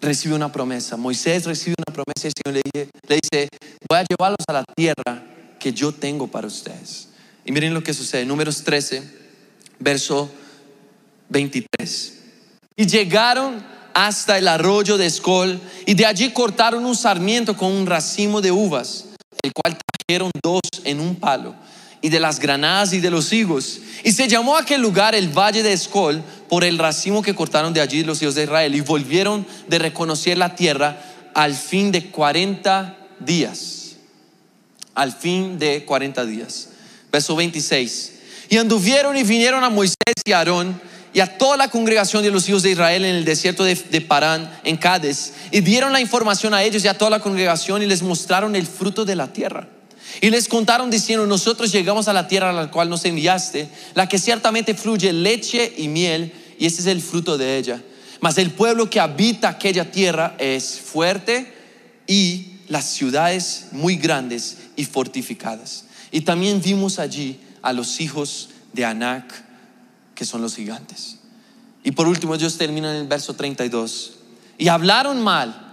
recibe 0.00 0.36
una 0.36 0.52
promesa. 0.52 0.96
Moisés 0.96 1.46
recibe 1.46 1.74
una 1.84 1.94
promesa 1.94 2.22
y 2.22 2.26
el 2.28 2.32
Señor 2.44 2.62
le 2.74 2.88
le 3.08 3.18
dice, 3.20 3.48
voy 3.88 3.98
a 3.98 4.04
llevarlos 4.04 4.44
a 4.46 4.52
la 4.52 4.64
tierra 4.76 5.24
que 5.58 5.72
yo 5.72 5.92
tengo 5.92 6.28
para 6.28 6.46
ustedes. 6.46 7.08
Y 7.44 7.50
miren 7.50 7.74
lo 7.74 7.82
que 7.82 7.92
sucede, 7.92 8.24
números 8.24 8.62
13, 8.62 9.02
verso 9.80 10.30
23. 11.28 12.18
Y 12.76 12.86
llegaron 12.86 13.79
hasta 13.94 14.38
el 14.38 14.48
arroyo 14.48 14.96
de 14.98 15.06
Escol 15.06 15.60
y 15.86 15.94
de 15.94 16.06
allí 16.06 16.30
cortaron 16.30 16.84
un 16.84 16.96
sarmiento 16.96 17.56
con 17.56 17.72
un 17.72 17.86
racimo 17.86 18.40
de 18.40 18.52
uvas, 18.52 19.06
el 19.42 19.52
cual 19.52 19.78
trajeron 20.06 20.30
dos 20.42 20.60
en 20.84 21.00
un 21.00 21.16
palo, 21.16 21.54
y 22.00 22.08
de 22.08 22.20
las 22.20 22.40
granadas 22.40 22.92
y 22.92 23.00
de 23.00 23.10
los 23.10 23.32
higos. 23.32 23.80
Y 24.04 24.12
se 24.12 24.28
llamó 24.28 24.56
aquel 24.56 24.80
lugar 24.80 25.14
el 25.14 25.28
valle 25.28 25.62
de 25.62 25.72
Escol 25.72 26.22
por 26.48 26.64
el 26.64 26.78
racimo 26.78 27.22
que 27.22 27.34
cortaron 27.34 27.72
de 27.72 27.80
allí 27.80 28.02
los 28.04 28.20
hijos 28.22 28.34
de 28.34 28.44
Israel 28.44 28.74
y 28.74 28.80
volvieron 28.80 29.46
de 29.68 29.78
reconocer 29.78 30.38
la 30.38 30.54
tierra 30.54 31.02
al 31.34 31.54
fin 31.54 31.92
de 31.92 32.10
40 32.10 32.96
días 33.20 33.80
al 34.94 35.12
fin 35.12 35.58
de 35.58 35.84
40 35.84 36.24
días. 36.26 36.68
Verso 37.10 37.34
26. 37.36 38.12
Y 38.50 38.58
anduvieron 38.58 39.16
y 39.16 39.22
vinieron 39.22 39.64
a 39.64 39.70
Moisés 39.70 39.96
y 40.24 40.32
Aarón 40.32 40.80
y 41.12 41.20
a 41.20 41.38
toda 41.38 41.56
la 41.56 41.68
congregación 41.68 42.22
de 42.22 42.30
los 42.30 42.48
hijos 42.48 42.62
de 42.62 42.70
Israel 42.70 43.04
en 43.04 43.16
el 43.16 43.24
desierto 43.24 43.64
de, 43.64 44.00
Parán, 44.00 44.50
en 44.64 44.76
Cádiz, 44.76 45.32
y 45.50 45.60
dieron 45.60 45.92
la 45.92 46.00
información 46.00 46.54
a 46.54 46.62
ellos 46.62 46.84
y 46.84 46.88
a 46.88 46.96
toda 46.96 47.10
la 47.10 47.20
congregación 47.20 47.82
y 47.82 47.86
les 47.86 48.02
mostraron 48.02 48.54
el 48.54 48.66
fruto 48.66 49.04
de 49.04 49.16
la 49.16 49.32
tierra. 49.32 49.68
Y 50.20 50.30
les 50.30 50.48
contaron 50.48 50.90
diciendo, 50.90 51.26
nosotros 51.26 51.72
llegamos 51.72 52.08
a 52.08 52.12
la 52.12 52.28
tierra 52.28 52.50
a 52.50 52.52
la 52.52 52.70
cual 52.70 52.88
nos 52.88 53.04
enviaste, 53.04 53.68
la 53.94 54.08
que 54.08 54.18
ciertamente 54.18 54.74
fluye 54.74 55.12
leche 55.12 55.72
y 55.76 55.88
miel, 55.88 56.32
y 56.58 56.66
este 56.66 56.82
es 56.82 56.86
el 56.86 57.00
fruto 57.00 57.38
de 57.38 57.56
ella. 57.56 57.82
Mas 58.20 58.36
el 58.38 58.50
pueblo 58.50 58.90
que 58.90 59.00
habita 59.00 59.48
aquella 59.48 59.90
tierra 59.90 60.34
es 60.38 60.78
fuerte 60.80 61.54
y 62.06 62.58
las 62.68 62.84
ciudades 62.84 63.66
muy 63.72 63.96
grandes 63.96 64.58
y 64.76 64.84
fortificadas. 64.84 65.84
Y 66.12 66.20
también 66.22 66.60
vimos 66.60 66.98
allí 66.98 67.40
a 67.62 67.72
los 67.72 68.00
hijos 68.00 68.50
de 68.72 68.84
Anac, 68.84 69.49
que 70.20 70.26
son 70.26 70.42
los 70.42 70.54
gigantes. 70.54 71.16
Y 71.82 71.92
por 71.92 72.06
último, 72.06 72.34
ellos 72.34 72.58
terminan 72.58 72.94
en 72.94 73.00
el 73.00 73.08
verso 73.08 73.32
32. 73.32 74.16
Y 74.58 74.68
hablaron 74.68 75.22
mal 75.22 75.66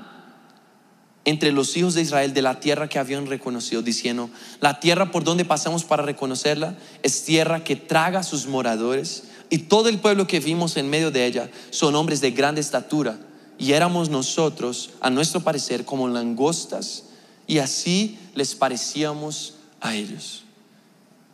entre 1.26 1.52
los 1.52 1.76
hijos 1.76 1.96
de 1.96 2.04
Israel 2.04 2.34
de 2.34 2.42
la 2.42 2.62
tierra 2.62 2.88
que 2.88 2.98
habían 2.98 3.28
reconocido, 3.28 3.82
diciendo, 3.82 4.30
la 4.62 4.80
tierra 4.80 5.12
por 5.12 5.26
donde 5.26 5.44
pasamos 5.44 5.84
para 5.84 6.04
reconocerla 6.04 6.78
es 7.04 7.26
tierra 7.26 7.66
que 7.66 7.76
traga 7.76 8.20
a 8.20 8.24
sus 8.24 8.48
moradores, 8.48 9.24
y 9.50 9.58
todo 9.58 9.90
el 9.90 10.00
pueblo 10.00 10.28
que 10.28 10.40
vimos 10.40 10.78
en 10.78 10.90
medio 10.90 11.12
de 11.12 11.26
ella 11.26 11.50
son 11.70 11.94
hombres 11.96 12.22
de 12.22 12.32
grande 12.32 12.62
estatura, 12.62 13.20
y 13.58 13.74
éramos 13.74 14.08
nosotros, 14.08 14.92
a 15.02 15.10
nuestro 15.10 15.42
parecer, 15.42 15.84
como 15.84 16.08
langostas 16.08 17.04
y 17.48 17.58
así 17.58 18.18
les 18.34 18.56
parecíamos 18.56 19.56
a 19.82 19.94
ellos. 19.94 20.46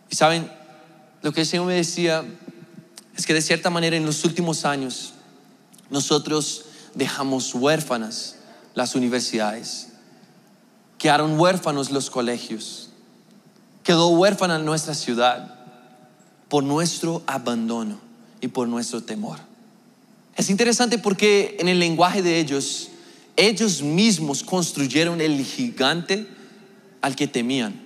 Y 0.10 0.15
saben, 0.15 0.50
lo 1.22 1.32
que 1.32 1.41
el 1.41 1.48
Señor 1.48 1.67
me 1.67 1.75
decía 1.75 2.25
es 3.15 3.25
que 3.25 3.34
de 3.34 3.41
cierta 3.41 3.70
manera 3.70 3.96
en 3.96 4.05
los 4.05 4.24
últimos 4.25 4.65
años 4.65 5.13
nosotros 5.89 6.65
dejamos 6.96 7.53
huérfanas 7.53 8.36
las 8.75 8.96
universidades, 8.96 9.89
quedaron 10.98 11.39
huérfanos 11.39 11.91
los 11.91 12.10
colegios, 12.10 12.89
quedó 13.84 14.08
huérfana 14.10 14.58
nuestra 14.58 14.93
ciudad 14.93 15.55
por 16.50 16.63
nuestro 16.63 17.24
abandono 17.27 18.00
y 18.41 18.48
por 18.48 18.67
nuestro 18.67 19.03
temor. 19.03 19.39
Es 20.36 20.50
interesante 20.50 20.98
porque 20.98 21.58
en 21.60 21.67
el 21.67 21.79
lenguaje 21.79 22.22
de 22.22 22.39
ellos 22.39 22.89
ellos 23.36 23.82
mismos 23.82 24.43
construyeron 24.43 25.22
el 25.22 25.43
gigante 25.43 26.27
al 27.01 27.15
que 27.15 27.27
temían. 27.27 27.82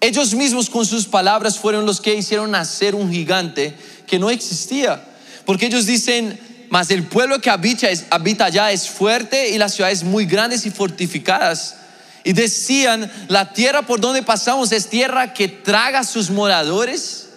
Ellos 0.00 0.34
mismos 0.34 0.70
con 0.70 0.86
sus 0.86 1.06
palabras 1.06 1.58
fueron 1.58 1.84
los 1.84 2.00
que 2.00 2.14
hicieron 2.14 2.52
nacer 2.52 2.94
un 2.94 3.10
gigante 3.10 3.76
que 4.10 4.18
no 4.18 4.28
existía. 4.28 5.04
Porque 5.46 5.66
ellos 5.66 5.86
dicen, 5.86 6.38
mas 6.68 6.90
el 6.90 7.04
pueblo 7.04 7.40
que 7.40 7.48
habita, 7.48 7.86
habita 8.10 8.46
allá 8.46 8.72
es 8.72 8.88
fuerte 8.88 9.50
y 9.50 9.56
las 9.56 9.74
ciudades 9.74 10.02
muy 10.02 10.26
grandes 10.26 10.66
y 10.66 10.70
fortificadas. 10.70 11.76
Y 12.24 12.32
decían, 12.32 13.10
la 13.28 13.52
tierra 13.52 13.82
por 13.82 14.00
donde 14.00 14.24
pasamos 14.24 14.72
es 14.72 14.88
tierra 14.88 15.32
que 15.32 15.46
traga 15.46 16.00
a 16.00 16.04
sus 16.04 16.28
moradores. 16.28 17.28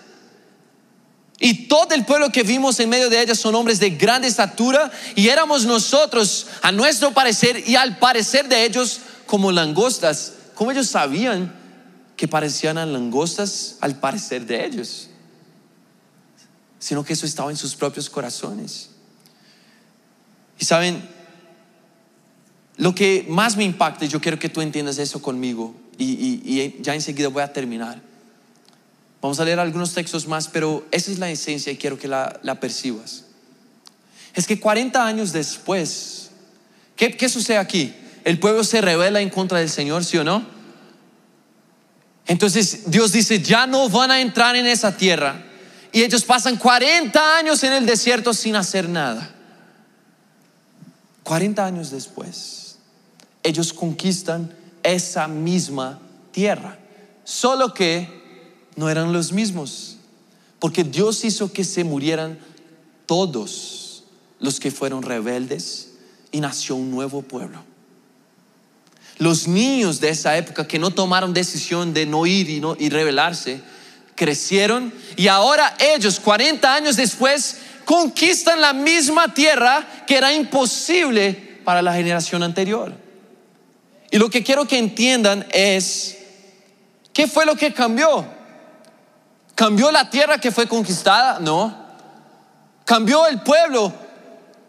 Y 1.40 1.68
todo 1.68 1.94
el 1.94 2.06
pueblo 2.06 2.32
que 2.32 2.42
vimos 2.42 2.80
en 2.80 2.90
medio 2.90 3.12
de 3.12 3.22
ella 3.22 3.36
son 3.36 3.54
hombres 3.54 3.80
de 3.80 3.92
grande 3.92 4.28
estatura 4.28 4.92
y 5.16 5.28
éramos 5.28 5.66
nosotros, 5.66 6.48
a 6.64 6.72
nuestro 6.72 7.12
parecer 7.14 7.68
y 7.68 7.76
al 7.76 7.98
parecer 7.98 8.48
de 8.48 8.66
ellos, 8.66 9.00
como 9.28 9.52
langostas. 9.52 10.34
Como 10.56 10.72
ellos 10.72 10.88
sabían 10.88 11.54
que 12.18 12.28
parecían 12.28 12.76
langostas 12.76 13.76
al 13.80 14.00
parecer 14.00 14.46
de 14.46 14.66
ellos? 14.66 15.10
Sino 16.84 17.06
que 17.06 17.14
eso 17.14 17.26
estaba 17.26 17.50
en 17.50 17.56
sus 17.56 17.76
propios 17.76 18.10
corazones. 18.10 18.90
Y 20.60 20.66
saben, 20.66 21.02
lo 22.76 22.94
que 22.94 23.26
más 23.30 23.56
me 23.56 23.64
impacta, 23.64 24.04
y 24.04 24.10
yo 24.10 24.20
quiero 24.20 24.38
que 24.38 24.50
tú 24.50 24.60
entiendas 24.60 24.98
eso 24.98 25.22
conmigo, 25.22 25.74
y, 25.98 26.82
ya 26.82 26.94
enseguida 26.94 27.30
voy 27.30 27.42
a 27.42 27.54
terminar. 27.54 28.02
Vamos 29.22 29.40
a 29.40 29.46
leer 29.46 29.62
algunos 29.62 29.94
textos 29.94 30.28
más, 30.28 30.50
pero 30.50 30.86
esa 30.92 31.10
es 31.10 31.20
la 31.20 31.32
esencia 31.32 31.72
y 31.72 31.78
quiero 31.78 31.98
que 31.98 32.10
la, 32.10 32.58
percibas. 32.60 33.24
Es 34.34 34.46
que 34.46 34.60
40 34.60 35.08
años 35.08 35.32
después, 35.32 36.32
¿qué, 36.98 37.16
¿qué 37.16 37.30
sucede 37.30 37.60
aquí? 37.60 37.94
El 38.26 38.40
pueblo 38.40 38.66
se 38.66 38.82
revela 38.82 39.22
en 39.22 39.30
contra 39.30 39.60
del 39.60 39.70
Señor, 39.70 40.04
¿sí 40.04 40.18
o 40.18 40.26
no? 40.26 40.46
Entonces 42.28 42.92
Dios 42.92 43.14
dice, 43.14 43.42
ya 43.42 43.68
no 43.68 43.88
van 43.88 44.12
a 44.12 44.20
entrar 44.20 44.58
en 44.58 44.66
esa 44.66 44.98
tierra. 44.98 45.53
Y 45.94 46.04
ellos 46.04 46.26
pasan 46.26 46.58
40 46.58 47.38
años 47.38 47.64
en 47.64 47.72
el 47.72 47.86
desierto 47.86 48.34
sin 48.34 48.56
hacer 48.56 48.90
nada. 48.90 49.34
40 51.24 51.66
años 51.66 51.92
después, 51.92 52.78
ellos 53.44 53.72
conquistan 53.72 54.54
esa 54.82 55.28
misma 55.28 56.00
tierra. 56.32 56.78
Solo 57.24 57.74
que 57.74 58.10
no 58.76 58.90
eran 58.90 59.14
los 59.14 59.32
mismos. 59.32 59.98
Porque 60.60 60.84
Dios 60.84 61.24
hizo 61.24 61.52
que 61.52 61.64
se 61.64 61.84
murieran 61.84 62.40
todos 63.06 64.04
los 64.40 64.60
que 64.60 64.72
fueron 64.72 65.04
rebeldes 65.04 65.92
y 66.32 66.40
nació 66.40 66.76
un 66.76 66.92
nuevo 66.92 67.22
pueblo. 67.22 67.64
Los 69.20 69.48
niños 69.48 70.00
de 70.00 70.10
esa 70.10 70.38
época 70.38 70.68
que 70.68 70.80
no 70.80 70.92
tomaron 70.92 71.34
decisión 71.34 71.94
de 71.94 72.06
no 72.06 72.26
ir 72.26 72.50
y, 72.50 72.60
no, 72.60 72.76
rebelarse, 72.76 73.62
crecieron 74.16 74.94
y 75.16 75.28
ahora 75.28 75.76
ellos, 75.80 76.20
40 76.20 76.74
años 76.74 76.96
después, 76.96 77.58
conquistan 77.86 78.62
la 78.62 78.74
misma 78.74 79.34
tierra 79.34 79.86
que 80.08 80.18
era 80.18 80.34
imposible 80.34 81.60
para 81.64 81.82
la 81.82 81.94
generación 81.94 82.44
anterior. 82.44 82.94
Y 84.12 84.18
lo 84.18 84.30
que 84.30 84.44
quiero 84.44 84.68
que 84.68 84.78
entiendan 84.78 85.46
es, 85.52 86.18
¿qué 87.14 87.28
fue 87.28 87.46
lo 87.46 87.56
que 87.56 87.74
cambió? 87.74 88.26
¿Cambió 89.56 89.92
la 89.92 90.10
tierra 90.10 90.38
que 90.38 90.52
fue 90.52 90.68
conquistada? 90.68 91.40
No. 91.40 91.84
¿Cambió 92.86 93.28
el 93.28 93.42
pueblo 93.42 93.94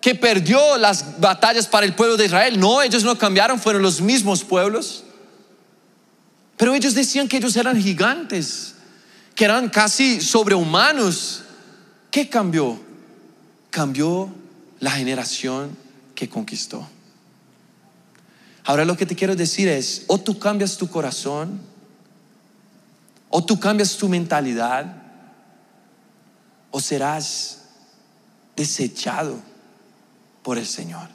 que 0.04 0.14
perdió 0.14 0.76
las 0.76 1.18
batallas 1.18 1.66
para 1.66 1.86
el 1.86 1.94
pueblo 1.94 2.18
de 2.18 2.26
Israel. 2.26 2.60
No, 2.60 2.82
ellos 2.82 3.04
no 3.04 3.16
cambiaron, 3.16 3.58
fueron 3.58 3.80
los 3.80 4.02
mismos 4.02 4.44
pueblos. 4.44 5.02
Pero 6.58 6.74
ellos 6.74 6.92
decían 6.92 7.26
que 7.26 7.38
ellos 7.38 7.56
eran 7.56 7.80
gigantes, 7.80 8.73
que 9.34 9.44
eran 9.44 9.68
casi 9.68 10.20
sobrehumanos. 10.20 11.42
¿Qué 12.10 12.28
cambió? 12.28 12.80
Cambió 13.70 14.32
la 14.80 14.92
generación 14.92 15.76
que 16.14 16.28
conquistó. 16.28 16.88
Ahora 18.64 18.84
lo 18.84 18.96
que 18.96 19.06
te 19.06 19.14
quiero 19.14 19.36
decir 19.36 19.68
es, 19.68 20.04
o 20.06 20.18
tú 20.18 20.38
cambias 20.38 20.76
tu 20.76 20.88
corazón, 20.88 21.60
o 23.28 23.44
tú 23.44 23.58
cambias 23.58 23.96
tu 23.96 24.08
mentalidad, 24.08 25.02
o 26.70 26.80
serás 26.80 27.64
desechado 28.56 29.40
por 30.42 30.56
el 30.56 30.66
Señor. 30.66 31.08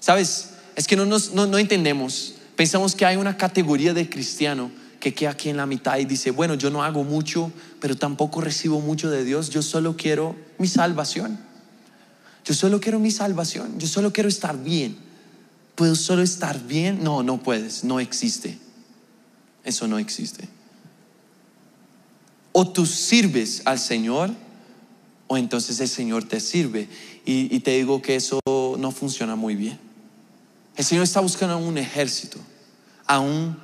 ¿Sabes? 0.00 0.50
Es 0.74 0.86
que 0.86 0.96
no, 0.96 1.04
no, 1.04 1.58
entendemos. 1.58 2.34
Pensamos 2.54 2.94
que 2.94 3.04
hay 3.04 3.16
una 3.16 3.36
categoría 3.36 3.92
de 3.92 4.08
cristiano 4.08 4.70
que 5.06 5.14
queda 5.14 5.30
aquí 5.30 5.50
en 5.50 5.56
la 5.56 5.66
mitad 5.66 5.98
y 5.98 6.04
dice, 6.04 6.32
bueno, 6.32 6.54
yo 6.54 6.68
no 6.68 6.82
hago 6.82 7.04
mucho, 7.04 7.52
pero 7.78 7.96
tampoco 7.96 8.40
recibo 8.40 8.80
mucho 8.80 9.08
de 9.08 9.22
Dios, 9.22 9.50
yo 9.50 9.62
solo 9.62 9.96
quiero 9.96 10.34
mi 10.58 10.66
salvación. 10.66 11.38
Yo 12.44 12.54
solo 12.54 12.80
quiero 12.80 12.98
mi 12.98 13.12
salvación, 13.12 13.78
yo 13.78 13.86
solo 13.86 14.12
quiero 14.12 14.28
estar 14.28 14.60
bien. 14.60 14.96
¿Puedo 15.76 15.94
solo 15.94 16.22
estar 16.22 16.60
bien? 16.66 17.04
No, 17.04 17.22
no 17.22 17.40
puedes, 17.40 17.84
no 17.84 18.00
existe. 18.00 18.58
Eso 19.62 19.86
no 19.86 20.00
existe. 20.00 20.48
O 22.50 22.66
tú 22.66 22.84
sirves 22.84 23.62
al 23.64 23.78
Señor 23.78 24.32
o 25.28 25.36
entonces 25.36 25.78
el 25.78 25.88
Señor 25.88 26.24
te 26.24 26.40
sirve. 26.40 26.88
Y, 27.24 27.60
te 27.60 27.76
digo 27.78 28.02
que 28.02 28.16
eso 28.16 28.40
no 28.44 28.90
funciona 28.90 29.36
muy 29.36 29.54
bien. 29.54 29.78
El 30.74 30.84
Señor 30.84 31.04
está 31.04 31.20
buscando 31.20 31.54
a 31.54 31.58
un 31.58 31.78
ejército, 31.78 32.40
a 33.06 33.20
un 33.20 33.56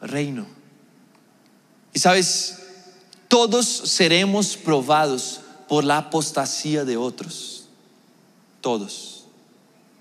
reino. 0.00 0.55
Y 1.96 1.98
sabes, 1.98 2.58
todos 3.26 3.66
seremos 3.66 4.54
probados 4.58 5.40
por 5.66 5.82
la 5.82 5.96
apostasía 5.96 6.84
de 6.84 6.98
otros. 6.98 7.68
Todos. 8.60 9.24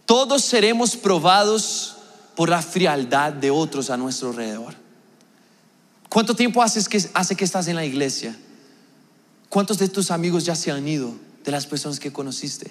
Todos 0.06 0.44
seremos 0.44 0.98
probados 0.98 1.96
por 2.36 2.50
la 2.50 2.62
frialdad 2.62 3.32
de 3.32 3.50
otros 3.50 3.90
a 3.90 3.96
nuestro 3.96 4.32
alrededor. 4.32 4.76
¿Cuánto 6.10 6.36
tiempo 6.36 6.62
haces 6.62 6.90
que, 6.90 7.02
hace 7.14 7.38
que 7.38 7.46
estás 7.46 7.70
en 7.70 7.78
la 7.78 7.86
iglesia? 7.86 8.38
¿Cuántos 9.48 9.78
de 9.78 9.88
tus 9.88 10.12
amigos 10.12 10.44
ya 10.44 10.56
se 10.56 10.72
han 10.72 10.86
ido 10.86 11.14
de 11.46 11.52
las 11.52 11.66
personas 11.66 12.02
que 12.02 12.12
conociste? 12.12 12.70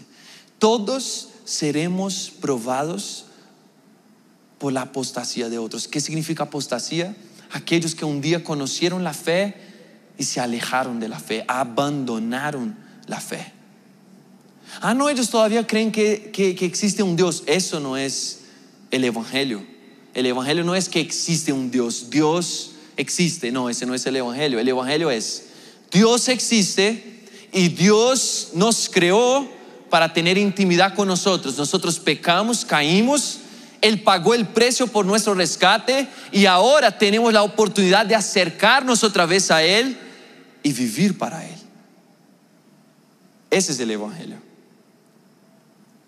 Todos 0.58 1.30
seremos 1.46 2.30
probados 2.42 3.24
por 4.58 4.74
la 4.74 4.82
apostasía 4.82 5.48
de 5.48 5.56
otros. 5.56 5.88
¿Qué 5.88 6.02
significa 6.02 6.42
apostasía? 6.42 7.16
Aquellos 7.54 7.94
que 7.94 8.04
un 8.04 8.20
día 8.20 8.42
conocieron 8.42 9.04
la 9.04 9.14
fe 9.14 9.54
y 10.18 10.24
se 10.24 10.40
alejaron 10.40 10.98
de 10.98 11.08
la 11.08 11.20
fe, 11.20 11.44
abandonaron 11.46 12.76
la 13.06 13.20
fe. 13.20 13.52
Ah, 14.80 14.92
no, 14.92 15.08
ellos 15.08 15.30
todavía 15.30 15.64
creen 15.64 15.92
que, 15.92 16.32
que 16.32 16.64
existe 16.66 17.04
un 17.04 17.14
Dios. 17.14 17.44
Eso 17.46 17.78
no 17.78 17.96
es 17.96 18.40
el 18.90 19.04
Evangelio. 19.04 19.64
El 20.14 20.26
Evangelio 20.26 20.64
no 20.64 20.74
es 20.74 20.88
que 20.88 20.98
existe 20.98 21.52
un 21.52 21.70
Dios. 21.70 22.10
Dios 22.10 22.72
existe. 22.96 23.52
No, 23.52 23.70
ese 23.70 23.86
no 23.86 23.94
es 23.94 24.04
el 24.06 24.16
Evangelio. 24.16 24.58
El 24.58 24.68
Evangelio 24.68 25.12
es 25.12 25.44
Dios 25.92 26.28
existe 26.28 27.22
y 27.52 27.68
Dios 27.68 28.48
nos 28.54 28.88
creó 28.88 29.48
para 29.90 30.12
tener 30.12 30.38
intimidad 30.38 30.92
con 30.96 31.06
nosotros. 31.06 31.56
Nosotros 31.56 32.00
pecamos, 32.00 32.64
caímos, 32.64 33.38
Él 33.84 34.00
pagó 34.00 34.32
el 34.32 34.46
precio 34.46 34.86
por 34.86 35.04
nuestro 35.04 35.34
rescate 35.34 36.08
y 36.32 36.46
ahora 36.46 36.96
tenemos 36.96 37.34
la 37.34 37.42
oportunidad 37.42 38.06
de 38.06 38.14
acercarnos 38.14 39.04
otra 39.04 39.26
vez 39.26 39.50
a 39.50 39.62
Él 39.62 39.98
y 40.62 40.72
vivir 40.72 41.18
para 41.18 41.46
Él. 41.46 41.58
Ese 43.50 43.72
es 43.72 43.80
el 43.80 43.90
Evangelio. 43.90 44.38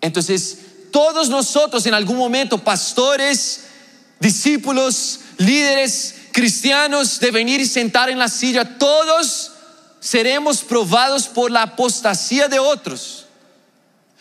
Entonces, 0.01 0.57
todos 0.91 1.29
nosotros 1.29 1.85
en 1.85 1.93
algún 1.93 2.17
momento, 2.17 2.57
pastores, 2.57 3.65
discípulos, 4.19 5.19
líderes, 5.37 6.15
cristianos, 6.31 7.19
de 7.19 7.29
venir 7.29 7.61
y 7.61 7.67
sentar 7.67 8.09
en 8.09 8.17
la 8.17 8.27
silla, 8.27 8.79
todos 8.79 9.51
seremos 9.99 10.63
probados 10.63 11.27
por 11.27 11.51
la 11.51 11.61
apostasía 11.61 12.47
de 12.47 12.57
otros. 12.57 13.26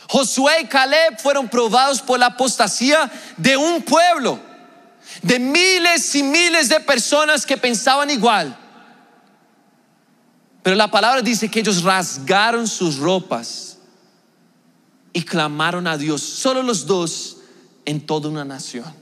Josué 0.09 0.63
y 0.63 0.67
Caleb 0.67 1.19
fueron 1.19 1.49
probados 1.49 2.01
por 2.01 2.19
la 2.19 2.27
apostasía 2.27 3.11
de 3.37 3.57
un 3.57 3.83
pueblo, 3.83 4.39
de 5.23 5.39
miles 5.39 6.15
y 6.15 6.23
miles 6.23 6.69
de 6.69 6.81
personas 6.81 7.45
que 7.45 7.57
pensaban 7.57 8.11
igual. 8.11 8.57
Pero 10.63 10.77
la 10.77 10.91
palabra 10.91 11.23
dice 11.23 11.51
que 11.51 11.61
ellos 11.61 11.83
rasgaron 11.83 12.67
sus 12.67 12.99
ropas 12.99 13.79
y 15.13 15.23
clamaron 15.23 15.87
a 15.87 15.97
Dios, 15.97 16.23
solo 16.23 16.63
los 16.63 16.87
dos 16.87 17.39
en 17.85 18.05
toda 18.05 18.29
una 18.29 18.45
nación. 18.45 18.93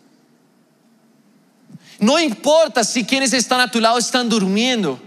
No 1.99 2.19
importa 2.19 2.85
si 2.85 3.05
quienes 3.05 3.33
están 3.33 3.61
a 3.61 3.71
tu 3.71 3.81
lado 3.81 3.99
están 3.99 4.29
durmiendo 4.29 5.01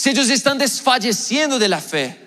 si 0.00 0.08
ellos 0.08 0.30
están 0.30 0.56
desfalleciendo 0.56 1.58
de 1.58 1.68
la 1.68 1.78
fe. 1.78 2.19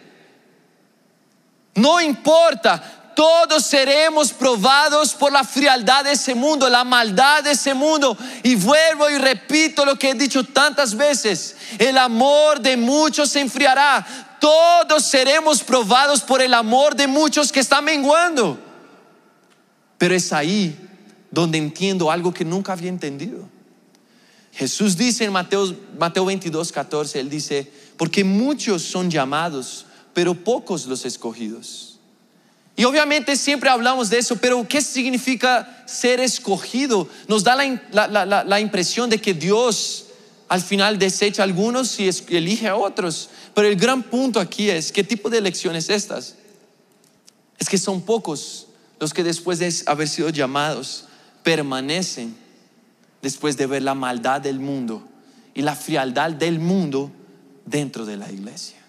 No 1.76 2.00
importa, 2.02 3.12
todos 3.16 3.66
seremos 3.66 4.32
probados 4.34 5.14
por 5.14 5.32
la 5.32 5.44
frialdad 5.44 6.04
de 6.04 6.14
ese 6.14 6.36
mundo, 6.36 6.70
la 6.70 6.84
maldad 6.84 7.44
de 7.44 7.52
ese 7.52 7.74
mundo. 7.74 8.18
Y 8.44 8.56
vuelvo 8.56 9.10
y 9.10 9.18
repito 9.18 9.86
lo 9.86 9.98
que 9.98 10.12
he 10.12 10.14
dicho 10.14 10.44
tantas 10.44 10.96
veces, 10.96 11.56
el 11.78 11.98
amor 11.98 12.60
de 12.60 12.78
muchos 12.78 13.30
se 13.30 13.40
enfriará. 13.40 14.06
todos 14.40 15.06
seremos 15.06 15.64
probados 15.64 16.22
por 16.22 16.42
el 16.42 16.54
amor 16.54 16.96
de 16.96 17.08
muchos 17.08 17.52
que 17.52 17.62
están 17.62 17.86
menguando. 17.86 18.60
Pero 19.98 20.14
es 20.14 20.34
ahí 20.34 20.78
donde 21.32 21.58
entiendo 21.58 22.12
algo 22.12 22.34
que 22.34 22.44
nunca 22.44 22.74
había 22.74 22.90
entendido. 22.90 23.48
Jesús 24.52 24.98
dice 24.98 25.24
en 25.24 25.32
Mateo, 25.32 25.74
Mateo 25.98 26.26
22, 26.26 26.72
14, 26.72 27.20
Él 27.20 27.30
dice, 27.30 27.72
porque 27.98 28.24
muchos 28.24 28.84
son 28.84 29.10
llamados, 29.10 29.86
pero 30.13 30.34
pocos 30.34 30.86
los 30.86 31.06
escogidos. 31.06 31.99
Y 32.76 32.86
obviamente 32.86 33.36
siempre 33.36 33.69
hablamos 33.69 34.10
de 34.10 34.17
eso, 34.17 34.36
pero 34.38 34.67
¿qué 34.67 34.82
significa 34.82 35.84
ser 35.86 36.19
escogido? 36.19 37.08
Nos 37.28 37.43
da 37.43 37.56
la, 37.56 38.43
la 38.45 38.60
impresión 38.60 39.10
de 39.10 39.19
que 39.19 39.34
Dios 39.34 40.06
al 40.47 40.62
final 40.62 40.99
desecha 40.99 41.41
a 41.41 41.45
algunos 41.45 41.99
y 41.99 42.10
elige 42.30 42.67
a 42.67 42.76
otros. 42.76 43.30
Pero 43.54 43.67
el 43.67 43.76
gran 43.76 44.04
punto 44.04 44.39
aquí 44.39 44.69
es, 44.69 44.91
¿qué 44.91 45.04
tipo 45.04 45.30
de 45.30 45.38
elecciones 45.38 45.89
estas? 45.89 46.36
Es 47.60 47.69
que 47.69 47.78
son 47.78 48.02
pocos 48.02 48.67
los 48.99 49.13
que 49.13 49.23
después 49.23 49.60
de 49.60 49.73
haber 49.86 50.08
sido 50.08 50.30
llamados 50.30 51.06
permanecen 51.43 52.36
después 53.21 53.58
de 53.58 53.67
ver 53.67 53.82
la 53.82 53.93
maldad 53.93 54.41
del 54.41 54.60
mundo 54.60 55.04
y 55.54 55.62
la 55.62 55.76
frialdad 55.76 56.32
del 56.32 56.60
mundo 56.60 57.12
dentro 57.65 58.06
de 58.06 58.17
la 58.17 58.32
iglesia. 58.32 58.83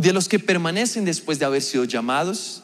Y 0.00 0.02
de 0.02 0.14
los 0.14 0.30
que 0.30 0.38
permanecen 0.38 1.04
después 1.04 1.38
de 1.38 1.44
haber 1.44 1.60
sido 1.60 1.84
llamados, 1.84 2.62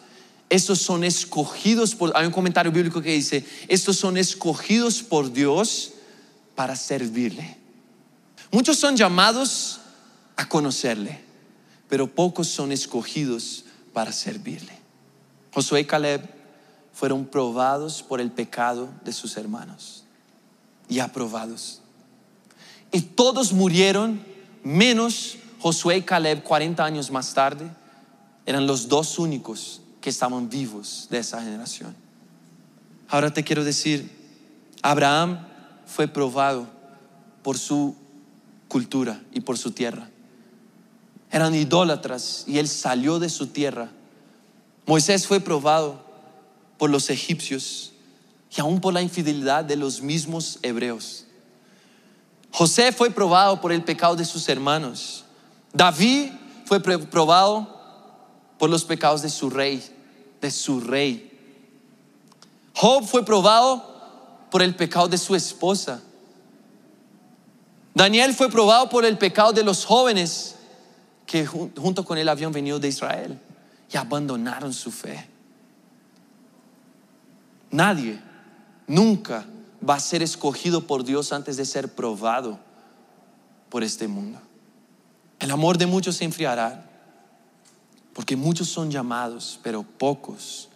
estos 0.48 0.78
son 0.78 1.04
escogidos 1.04 1.94
por, 1.94 2.10
hay 2.16 2.24
un 2.24 2.32
comentario 2.32 2.72
bíblico 2.72 3.02
que 3.02 3.12
dice, 3.12 3.44
estos 3.68 3.98
son 3.98 4.16
escogidos 4.16 5.02
por 5.02 5.30
Dios 5.30 5.92
para 6.54 6.74
servirle. 6.76 7.58
Muchos 8.50 8.78
son 8.78 8.96
llamados 8.96 9.80
a 10.36 10.48
conocerle, 10.48 11.20
pero 11.90 12.06
pocos 12.06 12.48
son 12.48 12.72
escogidos 12.72 13.66
para 13.92 14.12
servirle. 14.12 14.72
Josué 15.52 15.80
y 15.80 15.84
Caleb 15.84 16.26
fueron 16.94 17.26
probados 17.26 18.02
por 18.02 18.22
el 18.22 18.30
pecado 18.30 18.88
de 19.04 19.12
sus 19.12 19.36
hermanos 19.36 20.04
y 20.88 21.00
aprobados. 21.00 21.82
Y 22.92 23.02
todos 23.02 23.52
murieron, 23.52 24.24
menos 24.64 25.36
Josué 25.60 25.98
y 25.98 26.02
Caleb 26.02 26.42
40 26.42 26.84
años 26.84 27.10
más 27.10 27.34
tarde, 27.34 27.70
eran 28.44 28.66
los 28.66 28.88
dos 28.88 29.18
únicos 29.18 29.80
que 30.00 30.10
estaban 30.10 30.48
vivos 30.48 31.08
de 31.10 31.18
esa 31.18 31.42
generación. 31.42 31.94
Ahora 33.08 33.32
te 33.32 33.44
quiero 33.44 33.64
decir, 33.64 34.10
Abraham 34.82 35.46
fue 35.86 36.08
probado 36.08 36.66
por 37.42 37.58
su 37.58 37.96
cultura 38.68 39.20
y 39.32 39.40
por 39.40 39.58
su 39.58 39.72
tierra. 39.72 40.08
Eran 41.30 41.54
idólatras 41.54 42.44
y 42.46 42.58
él 42.58 42.68
salió 42.68 43.18
de 43.18 43.28
su 43.28 43.48
tierra. 43.48 43.90
Moisés 44.86 45.26
fue 45.26 45.40
probado 45.40 46.04
por 46.78 46.90
los 46.90 47.10
egipcios 47.10 47.92
y 48.56 48.60
aún 48.60 48.80
por 48.80 48.94
la 48.94 49.02
infidelidad 49.02 49.64
de 49.64 49.76
los 49.76 50.00
mismos 50.00 50.58
hebreos. 50.62 51.24
José 52.50 52.90
fue 52.90 53.10
probado 53.10 53.60
por 53.60 53.70
el 53.70 53.82
pecado 53.82 54.16
de 54.16 54.24
sus 54.24 54.48
hermanos. 54.48 55.25
David 55.76 56.30
fue 56.64 56.80
probado 56.80 57.68
por 58.58 58.70
los 58.70 58.84
pecados 58.84 59.20
de 59.20 59.28
su 59.28 59.50
rey, 59.50 59.84
de 60.40 60.50
su 60.50 60.80
rey. 60.80 61.30
Job 62.74 63.04
fue 63.04 63.22
probado 63.24 63.84
por 64.50 64.62
el 64.62 64.74
pecado 64.74 65.06
de 65.06 65.18
su 65.18 65.34
esposa. 65.34 66.00
Daniel 67.94 68.32
fue 68.32 68.48
probado 68.48 68.88
por 68.88 69.04
el 69.04 69.18
pecado 69.18 69.52
de 69.52 69.62
los 69.62 69.84
jóvenes 69.84 70.56
que 71.26 71.44
junto 71.44 72.06
con 72.06 72.16
él 72.16 72.30
habían 72.30 72.52
venido 72.52 72.78
de 72.78 72.88
Israel 72.88 73.38
y 73.92 73.96
abandonaron 73.98 74.72
su 74.72 74.90
fe. 74.90 75.28
Nadie 77.70 78.18
nunca 78.86 79.44
va 79.86 79.96
a 79.96 80.00
ser 80.00 80.22
escogido 80.22 80.86
por 80.86 81.04
Dios 81.04 81.32
antes 81.32 81.58
de 81.58 81.66
ser 81.66 81.94
probado 81.94 82.58
por 83.68 83.82
este 83.82 84.08
mundo. 84.08 84.40
El 85.38 85.50
amor 85.50 85.78
de 85.78 85.86
muchos 85.86 86.16
se 86.16 86.24
enfriará 86.24 86.86
porque 88.14 88.36
muchos 88.36 88.68
son 88.68 88.90
llamados, 88.90 89.60
pero 89.62 89.82
pocos 89.82 90.70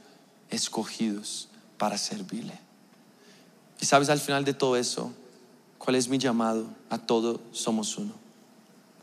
escogidos 0.51 1.49
para 1.79 1.97
servirle. 1.97 2.59
Y 3.81 3.87
sabes 3.87 4.11
al 4.11 4.21
final 4.21 4.45
de 4.45 4.53
todo 4.53 4.77
eso, 4.77 5.13
¿cuál 5.79 5.97
es 5.97 6.09
mi 6.09 6.19
llamado? 6.19 6.67
A 6.91 6.99
todos 6.99 7.41
somos 7.53 7.97
uno. 7.97 8.13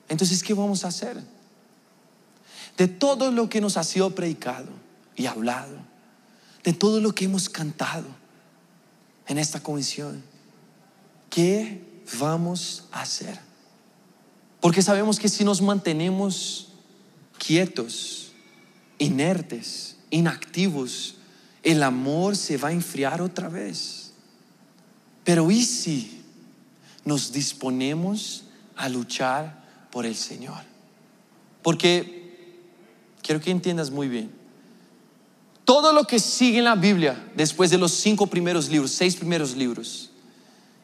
Entonces, 0.08 0.44
¿qué 0.44 0.54
vamos 0.54 0.86
a 0.86 0.90
hacer? 0.90 1.22
De 2.78 2.88
todo 2.88 3.32
lo 3.32 3.50
que 3.50 3.60
nos 3.60 3.76
ha 3.76 3.84
sido 3.84 4.14
predicado 4.14 4.70
y 5.16 5.26
hablado, 5.26 5.76
de 6.64 6.74
todo 6.74 7.02
lo 7.02 7.16
que 7.16 7.26
hemos 7.26 7.50
cantado 7.50 8.06
en 9.26 9.40
esta 9.40 9.62
comisión. 9.62 10.24
¿Qué 11.32 12.04
vamos 12.20 12.84
a 12.92 13.02
hacer? 13.02 13.47
Porque 14.60 14.82
sabemos 14.82 15.20
que 15.20 15.30
si 15.30 15.44
nos 15.44 15.62
mantenemos 15.62 16.70
quietos, 17.38 18.32
inertes, 18.98 19.98
inactivos, 20.10 21.16
el 21.64 21.84
amor 21.84 22.36
se 22.36 22.58
va 22.58 22.70
a 22.70 22.74
enfriar 22.74 23.22
otra 23.22 23.50
vez. 23.50 24.14
Pero 25.24 25.52
¿y 25.52 25.64
si 25.64 26.22
nos 27.06 27.32
disponemos 27.32 28.46
a 28.76 28.90
luchar 28.90 29.64
por 29.92 30.06
el 30.06 30.16
Señor? 30.16 30.64
Porque 31.62 32.58
quiero 33.22 33.42
que 33.42 33.52
entiendas 33.52 33.92
muy 33.92 34.08
bien. 34.08 34.32
Todo 35.66 35.92
lo 35.92 36.06
que 36.06 36.20
sigue 36.20 36.60
en 36.60 36.64
la 36.64 36.76
Biblia, 36.76 37.30
después 37.36 37.70
de 37.70 37.78
los 37.78 37.92
cinco 37.92 38.28
primeros 38.28 38.70
libros, 38.70 38.92
seis 38.92 39.18
primeros 39.18 39.56
libros, 39.56 40.12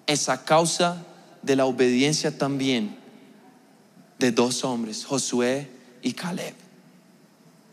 es 0.06 0.28
a 0.28 0.44
causa 0.44 1.06
de 1.42 1.56
la 1.56 1.66
obediencia 1.66 2.38
también 2.38 3.03
de 4.20 4.32
dos 4.32 4.64
hombres, 4.64 5.06
Josué 5.06 5.70
y 6.02 6.14
Caleb. 6.14 6.54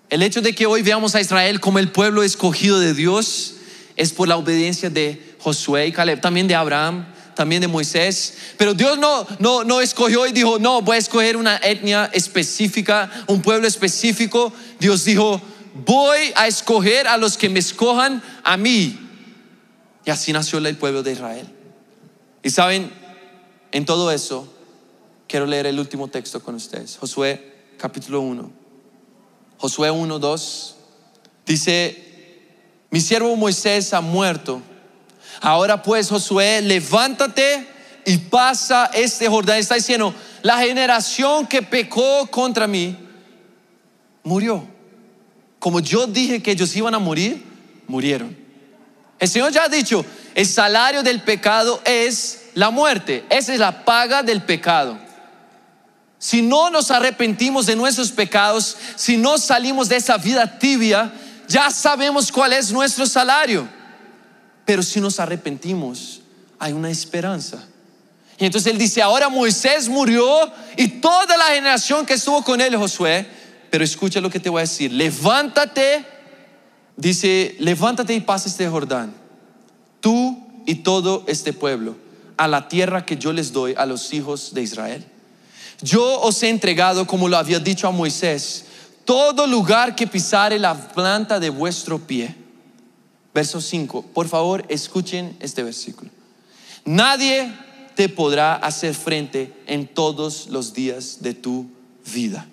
El 0.09 0.22
hecho 0.22 0.42
de 0.42 0.55
que 0.55 0.66
hoy 0.66 0.83
veamos 0.83 1.14
a 1.14 1.20
Israel 1.20 1.61
como 1.61 1.79
el 1.79 1.92
pueblo 1.92 2.22
escogido 2.22 2.81
de 2.81 2.94
Dios 2.94 3.55
es 3.96 4.12
por 4.12 4.26
la 4.26 4.37
obediencia 4.37 4.90
de 4.90 5.37
Josué 5.38 5.87
y 5.87 5.92
Caleb, 5.92 6.20
también 6.20 6.48
de 6.48 6.55
Abraham, 6.55 7.07
también 7.35 7.61
de 7.61 7.68
Moisés. 7.68 8.35
Pero 8.57 8.74
Dios 8.74 8.98
no, 8.98 9.26
no, 9.38 9.64
no 9.64 9.81
escogió 9.81 10.26
y 10.26 10.33
dijo, 10.33 10.59
no, 10.59 10.83
voy 10.83 10.96
a 10.96 10.98
escoger 10.98 11.37
una 11.37 11.59
etnia 11.59 12.11
específica, 12.12 13.11
un 13.29 13.40
pueblo 13.40 13.68
específico. 13.68 14.53
Dios 14.79 15.05
dijo, 15.05 15.40
voy 15.87 16.33
a 16.35 16.46
escoger 16.46 17.07
a 17.07 17.16
los 17.16 17.37
que 17.37 17.48
me 17.48 17.61
escojan 17.61 18.22
a 18.42 18.57
mí. 18.57 18.98
Y 20.05 20.11
así 20.11 20.33
nació 20.33 20.59
el 20.59 20.76
pueblo 20.76 21.03
de 21.03 21.12
Israel. 21.12 21.46
Y 22.42 22.50
saben, 22.50 22.90
en 23.72 23.85
todo 23.85 24.11
eso, 24.11 24.53
quiero 25.31 25.47
leer 25.47 25.66
el 25.66 25.79
último 25.79 26.09
texto 26.09 26.43
con 26.43 26.57
ustedes. 26.57 26.97
Josué 26.99 27.55
capítulo 27.79 28.21
1. 28.21 28.51
Josué 29.59 29.90
1, 29.90 30.19
2. 30.19 30.77
Dice, 31.47 32.05
mi 32.90 33.01
siervo 33.01 33.37
Moisés 33.37 33.95
ha 33.95 34.01
muerto. 34.01 34.61
Ahora 35.40 35.81
pues, 35.83 36.09
Josué, 36.09 36.61
levántate 36.62 37.66
y 38.05 38.16
pasa 38.19 38.90
este 38.93 39.29
Jordán. 39.29 39.59
Está 39.59 39.77
diciendo, 39.77 40.12
la 40.43 40.59
generación 40.59 41.47
que 41.47 41.62
pecó 41.62 42.27
contra 42.27 42.66
mí 42.66 42.99
murió 44.25 44.66
como 45.61 45.79
yo 45.79 46.07
dije 46.07 46.43
que 46.43 46.51
ellos 46.53 46.75
iban 46.75 46.95
a 46.95 46.99
morir, 46.99 47.45
murieron. 47.87 48.37
El 49.19 49.29
Señor 49.29 49.53
ya 49.53 49.64
ha 49.64 49.69
dicho, 49.69 50.05
el 50.35 50.47
salario 50.47 51.03
del 51.03 51.21
pecado 51.21 51.81
es 51.85 52.47
la 52.55 52.71
muerte. 52.71 53.25
Esa 53.29 53.53
es 53.53 53.61
la 53.61 53.85
paga 53.85 54.23
del 54.23 54.43
pecado. 54.43 54.99
Si 56.21 56.43
no 56.43 56.69
nos 56.69 56.91
arrepentimos 56.91 57.65
de 57.65 57.75
nuestros 57.75 58.13
pecados, 58.13 58.77
si 58.95 59.17
no 59.17 59.39
salimos 59.39 59.89
de 59.89 59.97
esa 59.97 60.19
vida 60.19 60.59
tibia, 60.59 61.11
ya 61.49 61.71
sabemos 61.71 62.31
cuál 62.31 62.53
es 62.53 62.71
nuestro 62.71 63.07
salario. 63.07 63.67
Pero 64.67 64.83
si 64.83 65.01
nos 65.01 65.19
arrepentimos, 65.19 66.21
hay 66.59 66.75
una 66.75 66.91
esperanza. 66.91 67.67
Y 68.39 68.45
entonces 68.45 68.71
él 68.71 68.77
dice, 68.77 69.01
ahora 69.01 69.31
Moisés 69.31 69.89
murió 69.89 70.53
y 70.77 70.89
toda 70.89 71.39
la 71.39 71.47
generación 71.47 72.05
que 72.05 72.15
estuvo 72.15 72.45
con 72.45 72.61
él, 72.61 72.77
Josué, 72.77 73.27
pero 73.71 73.83
escucha 73.83 74.21
lo 74.21 74.29
que 74.29 74.41
te 74.41 74.51
voy 74.51 74.61
a 74.61 74.65
decir. 74.65 74.93
Levántate, 74.93 76.05
dice, 76.99 77.57
levántate 77.61 78.13
y 78.13 78.21
pasa 78.21 78.51
este 78.51 78.69
Jordán, 78.69 79.15
tú 80.01 80.39
y 80.67 80.75
todo 80.77 81.25
este 81.27 81.55
pueblo, 81.55 81.97
a 82.37 82.47
la 82.47 82.69
tierra 82.69 83.07
que 83.07 83.17
yo 83.17 83.33
les 83.33 83.53
doy 83.53 83.75
a 83.75 83.87
los 83.87 84.13
hijos 84.13 84.53
de 84.53 84.61
Israel. 84.61 85.10
Yo 85.83 86.21
os 86.21 86.43
he 86.43 86.49
entregado, 86.49 87.07
como 87.07 87.29
lo 87.29 87.37
había 87.37 87.59
dicho 87.59 87.88
a 87.88 87.90
Moisés, 87.90 88.64
todo 89.05 89.47
lugar 89.47 89.97
que 89.97 90.07
pisare 90.07 90.59
la 90.59 90.75
planta 90.75 91.40
de 91.40 91.51
vuestro 91.51 91.99
pie. 91.99 92.35
Verso 93.33 93.61
5. 93.61 94.03
Por 94.12 94.29
favor, 94.29 94.64
escuchen 94.69 95.37
este 95.40 95.62
versículo. 95.62 96.11
Nadie 96.85 97.53
te 97.95 98.09
podrá 98.09 98.57
hacer 98.57 98.95
frente 98.95 99.53
en 99.66 99.87
todos 99.87 100.49
los 100.49 100.73
días 100.73 101.19
de 101.21 101.35
tu 101.35 101.66
vida. 102.12 102.47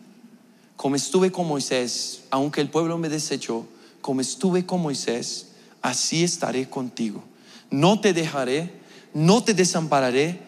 como 0.76 0.96
estuve 0.96 1.32
con 1.32 1.48
Moisés, 1.48 2.22
aunque 2.30 2.62
el 2.62 2.70
pueblo 2.70 3.00
me 3.00 3.10
desechó, 3.10 3.66
como 4.00 4.22
estuve 4.22 4.66
con 4.66 4.80
Moisés, 4.80 5.48
así 5.82 6.24
estaré 6.24 6.70
contigo. 6.70 7.24
No 7.72 8.00
te 8.00 8.14
dejaré, 8.14 8.72
no 9.12 9.44
te 9.44 9.56
desampararé, 9.56 10.40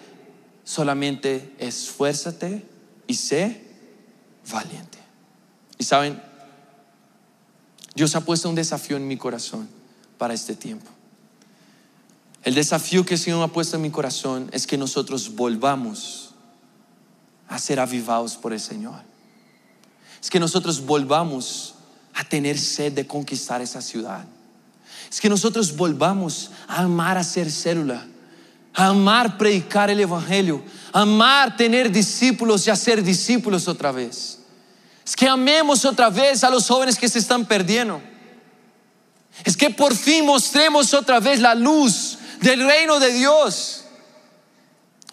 solamente 0.64 1.52
esfuérzate 1.58 2.64
y 3.10 3.16
sé 3.16 3.62
valiente. 4.50 5.00
Y 5.80 5.84
saben, 5.84 6.22
Dios 7.96 8.16
ha 8.16 8.22
puesto 8.22 8.48
un 8.48 8.56
desafío 8.56 8.96
en 8.98 9.08
mi 9.08 9.18
corazón 9.18 9.68
para 10.18 10.34
este 10.34 10.56
tiempo. 10.56 10.90
El 12.44 12.54
desafío 12.54 13.04
que 13.04 13.16
el 13.16 13.20
Señor 13.20 13.44
ha 13.44 13.52
puesto 13.52 13.76
en 13.76 13.82
mi 13.82 13.90
corazón 13.90 14.48
es 14.54 14.68
que 14.68 14.78
nosotros 14.78 15.36
volvamos 15.36 16.36
a 17.48 17.58
ser 17.58 17.80
avivados 17.80 18.38
por 18.38 18.54
el 18.54 18.60
Señor. 18.60 19.02
Es 20.22 20.30
que 20.30 20.40
nosotros 20.40 20.86
volvamos 20.86 21.74
a 22.14 22.24
tener 22.24 22.60
sed 22.60 22.94
de 22.94 23.08
conquistar 23.08 23.60
esa 23.62 23.82
ciudad. 23.82 24.26
Es 25.10 25.20
que 25.20 25.30
nosotros 25.30 25.76
volvamos 25.76 26.52
a 26.68 26.84
amar 26.84 27.18
a 27.18 27.24
ser 27.24 27.52
célula, 27.52 28.06
amar 28.80 29.38
predicar 29.38 29.90
el 29.90 30.00
Evangelio, 30.00 30.64
amar 30.94 31.58
tener 31.58 31.92
discípulos 31.92 32.66
y 32.66 32.70
hacer 32.70 33.04
discípulos 33.04 33.68
otra 33.68 33.92
vez. 33.92 34.40
Es 35.06 35.16
que 35.16 35.28
amemos 35.28 35.84
otra 35.84 36.10
vez 36.10 36.44
a 36.46 36.50
los 36.50 36.68
jóvenes 36.68 36.98
que 36.98 37.10
se 37.10 37.20
están 37.20 37.46
perdiendo. 37.46 38.02
Es 39.44 39.58
que 39.58 39.70
por 39.70 39.94
fin 39.94 40.26
mostremos 40.26 40.94
otra 40.94 41.20
vez 41.20 41.42
la 41.42 41.56
luz 41.56 42.20
del 42.40 42.66
reino 42.66 43.00
de 43.02 43.12
Dios. 43.12 43.84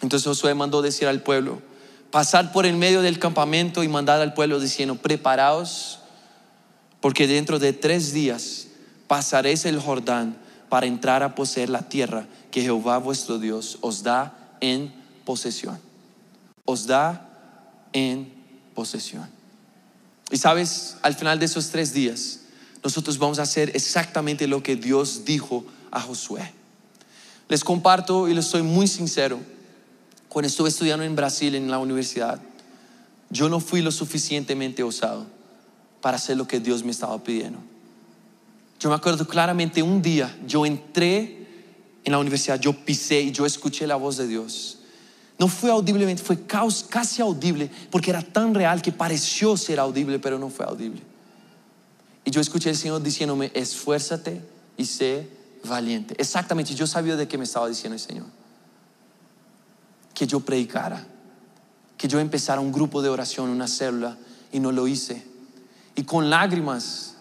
Entonces 0.01 0.25
Josué 0.25 0.53
mandó 0.53 0.81
decir 0.81 1.07
al 1.07 1.21
pueblo, 1.21 1.61
pasar 2.09 2.53
por 2.53 2.65
el 2.65 2.77
medio 2.77 3.01
del 3.01 3.19
campamento 3.19 3.83
y 3.83 3.89
mandar 3.89 4.21
al 4.21 4.33
pueblo 4.33 4.61
diciendo, 4.61 4.95
preparaos, 4.95 5.99
porque 7.01 7.27
dentro 7.27 7.59
de 7.59 7.73
tres 7.73 8.13
días 8.13 8.67
pasaréis 9.07 9.65
el 9.65 9.81
Jordán 9.81 10.37
para 10.69 10.85
entrar 10.85 11.21
a 11.23 11.35
poseer 11.35 11.69
la 11.69 11.89
tierra 11.89 12.27
que 12.57 12.63
Jehová 12.63 12.97
vuestro 12.97 13.37
Dios 13.37 13.77
os 13.81 14.01
da 14.01 14.35
en 14.61 14.91
posesión. 15.25 15.77
Os 16.65 16.87
da 16.87 17.29
en 17.93 18.33
posesión. 18.73 19.29
Y 20.31 20.37
sabes, 20.37 20.97
al 21.03 21.13
final 21.13 21.37
de 21.37 21.45
esos 21.45 21.69
tres 21.69 21.93
días, 21.93 22.39
nosotros 22.83 23.19
vamos 23.19 23.37
a 23.37 23.43
hacer 23.43 23.75
exactamente 23.75 24.47
lo 24.47 24.63
que 24.63 24.75
Dios 24.75 25.23
dijo 25.23 25.65
a 25.91 26.01
Josué. 26.01 26.51
Les 27.47 27.63
comparto 27.63 28.27
y 28.27 28.33
les 28.33 28.45
soy 28.45 28.63
muy 28.63 28.87
sincero 28.87 29.39
cuando 30.27 30.47
estuve 30.47 30.69
estudiando 30.69 31.05
en 31.05 31.15
Brasil 31.15 31.53
en 31.53 31.69
la 31.69 31.77
universidad, 31.77 32.41
yo 33.29 33.49
no 33.49 33.59
fui 33.59 33.83
lo 33.83 33.91
suficientemente 33.91 34.81
osado 34.81 35.27
para 36.01 36.17
hacer 36.17 36.35
lo 36.35 36.47
que 36.47 36.59
Dios 36.59 36.83
me 36.83 36.89
estaba 36.89 37.23
pidiendo. 37.23 37.59
Yo 38.79 38.89
me 38.89 38.95
acuerdo 38.95 39.27
claramente 39.27 39.83
un 39.83 40.01
día, 40.01 40.35
yo 40.47 40.65
entré 40.65 41.36
en 42.07 42.13
la 42.13 42.19
universidad, 42.19 42.57
yo 42.57 42.71
pisé 42.71 43.19
y 43.19 43.33
yo 43.33 43.45
escuché 43.45 43.85
la 43.85 43.97
voz 43.97 44.15
de 44.15 44.27
Dios. 44.27 44.77
No 45.37 45.49
fue 45.49 45.69
audiblemente, 45.69 46.23
fue 46.23 46.39
casi 46.45 47.21
audible, 47.21 47.69
porque 47.91 48.11
era 48.11 48.21
tan 48.21 48.55
real 48.55 48.81
que 48.81 48.93
pareció 48.93 49.57
ser 49.57 49.77
audible, 49.77 50.17
pero 50.17 50.39
no 50.39 50.49
fue 50.49 50.65
audible. 50.65 51.01
Y 52.23 52.31
yo 52.31 52.39
escuché 52.39 52.69
al 52.69 52.77
Señor 52.77 53.03
diciéndome, 53.03 53.51
esfuérzate 53.53 54.41
y 54.77 54.85
sé 54.85 55.27
valiente. 55.65 56.15
Exactamente, 56.17 56.73
yo 56.75 56.87
sabía 56.87 57.17
de 57.17 57.27
qué 57.27 57.37
me 57.37 57.43
estaba 57.43 57.67
diciendo 57.67 57.95
el 57.95 57.99
Señor 57.99 58.25
que 60.13 60.25
yo 60.25 60.39
predicara, 60.39 61.05
que 61.97 62.07
yo 62.07 62.21
empezara 62.21 62.61
un 62.61 62.71
grupo 62.71 63.01
de 63.01 63.09
oración, 63.09 63.49
una 63.49 63.67
célula, 63.67 64.17
y 64.53 64.61
no 64.61 64.71
lo 64.71 64.87
hice. 64.87 65.25
Y 65.97 66.03
con 66.03 66.29
lágrimas 66.29 67.15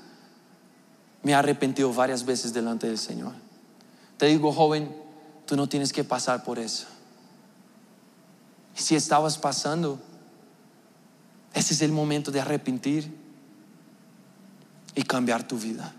me 1.25 1.33
he 1.33 1.35
arrepentido 1.35 1.93
varias 1.93 2.25
veces 2.25 2.53
delante 2.53 2.87
del 2.87 2.99
Señor. 2.99 3.46
Te 4.19 4.27
digo, 4.27 4.53
joven, 4.53 4.95
tú 5.47 5.57
no 5.57 5.69
tienes 5.69 5.93
que 5.93 6.05
pasar 6.05 6.43
por 6.45 6.59
eso. 6.59 6.87
Si 8.75 8.95
estabas 8.95 9.39
pasando, 9.39 9.99
ese 11.55 11.75
es 11.75 11.83
el 11.83 11.93
momento 11.93 12.31
de 12.31 12.41
arrepentir 12.41 13.15
y 14.95 15.03
cambiar 15.03 15.47
tu 15.47 15.59
vida. 15.59 15.95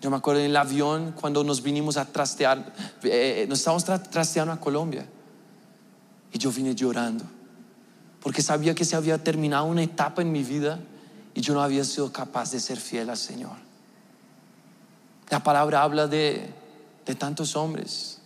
Yo 0.00 0.10
me 0.10 0.16
acuerdo 0.16 0.40
en 0.40 0.46
el 0.46 0.56
avión 0.56 1.12
cuando 1.12 1.42
nos 1.42 1.62
vinimos 1.62 1.96
a 1.96 2.04
trastear, 2.04 2.72
eh, 3.02 3.46
nos 3.48 3.58
estábamos 3.58 3.84
trasteando 3.84 4.52
a 4.52 4.60
Colombia. 4.60 5.06
Y 6.32 6.38
yo 6.38 6.52
vine 6.52 6.74
llorando, 6.74 7.24
porque 8.20 8.42
sabía 8.42 8.74
que 8.74 8.84
se 8.84 8.94
había 8.94 9.22
terminado 9.22 9.64
una 9.64 9.82
etapa 9.82 10.22
en 10.22 10.30
mi 10.30 10.42
vida 10.42 10.78
y 11.34 11.40
yo 11.40 11.54
no 11.54 11.62
había 11.62 11.84
sido 11.84 12.12
capaz 12.12 12.50
de 12.50 12.60
ser 12.60 12.78
fiel 12.78 13.10
al 13.10 13.16
Señor. 13.16 13.65
La 15.30 15.42
palabra 15.42 15.82
habla 15.82 16.06
de, 16.06 16.52
de 17.04 17.14
tantos 17.14 17.56
hombres 17.56 18.18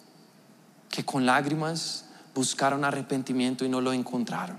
que 0.91 1.05
con 1.05 1.25
lágrimas 1.25 2.07
buscaron 2.35 2.85
arrepentimiento 2.85 3.65
y 3.65 3.69
no 3.69 3.81
lo 3.81 3.93
encontraron. 3.93 4.59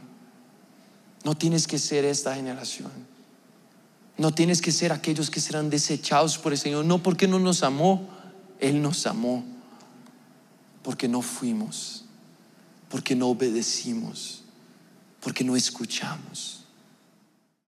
No 1.23 1.35
tienes 1.35 1.67
que 1.67 1.77
ser 1.77 2.05
esta 2.05 2.35
generación. 2.35 2.91
No 4.17 4.33
tienes 4.33 4.61
que 4.61 4.71
ser 4.71 4.91
aquellos 4.91 5.29
que 5.29 5.39
serán 5.39 5.69
desechados 5.69 6.37
por 6.37 6.51
el 6.51 6.57
Señor, 6.57 6.85
no 6.85 7.01
porque 7.01 7.27
no 7.27 7.39
nos 7.39 7.63
amó, 7.63 8.07
Él 8.59 8.81
nos 8.81 9.07
amó, 9.07 9.43
porque 10.83 11.07
no 11.07 11.21
fuimos, 11.21 12.05
porque 12.89 13.15
no 13.15 13.27
obedecimos, 13.27 14.43
porque 15.21 15.43
no 15.43 15.55
escuchamos. 15.55 16.60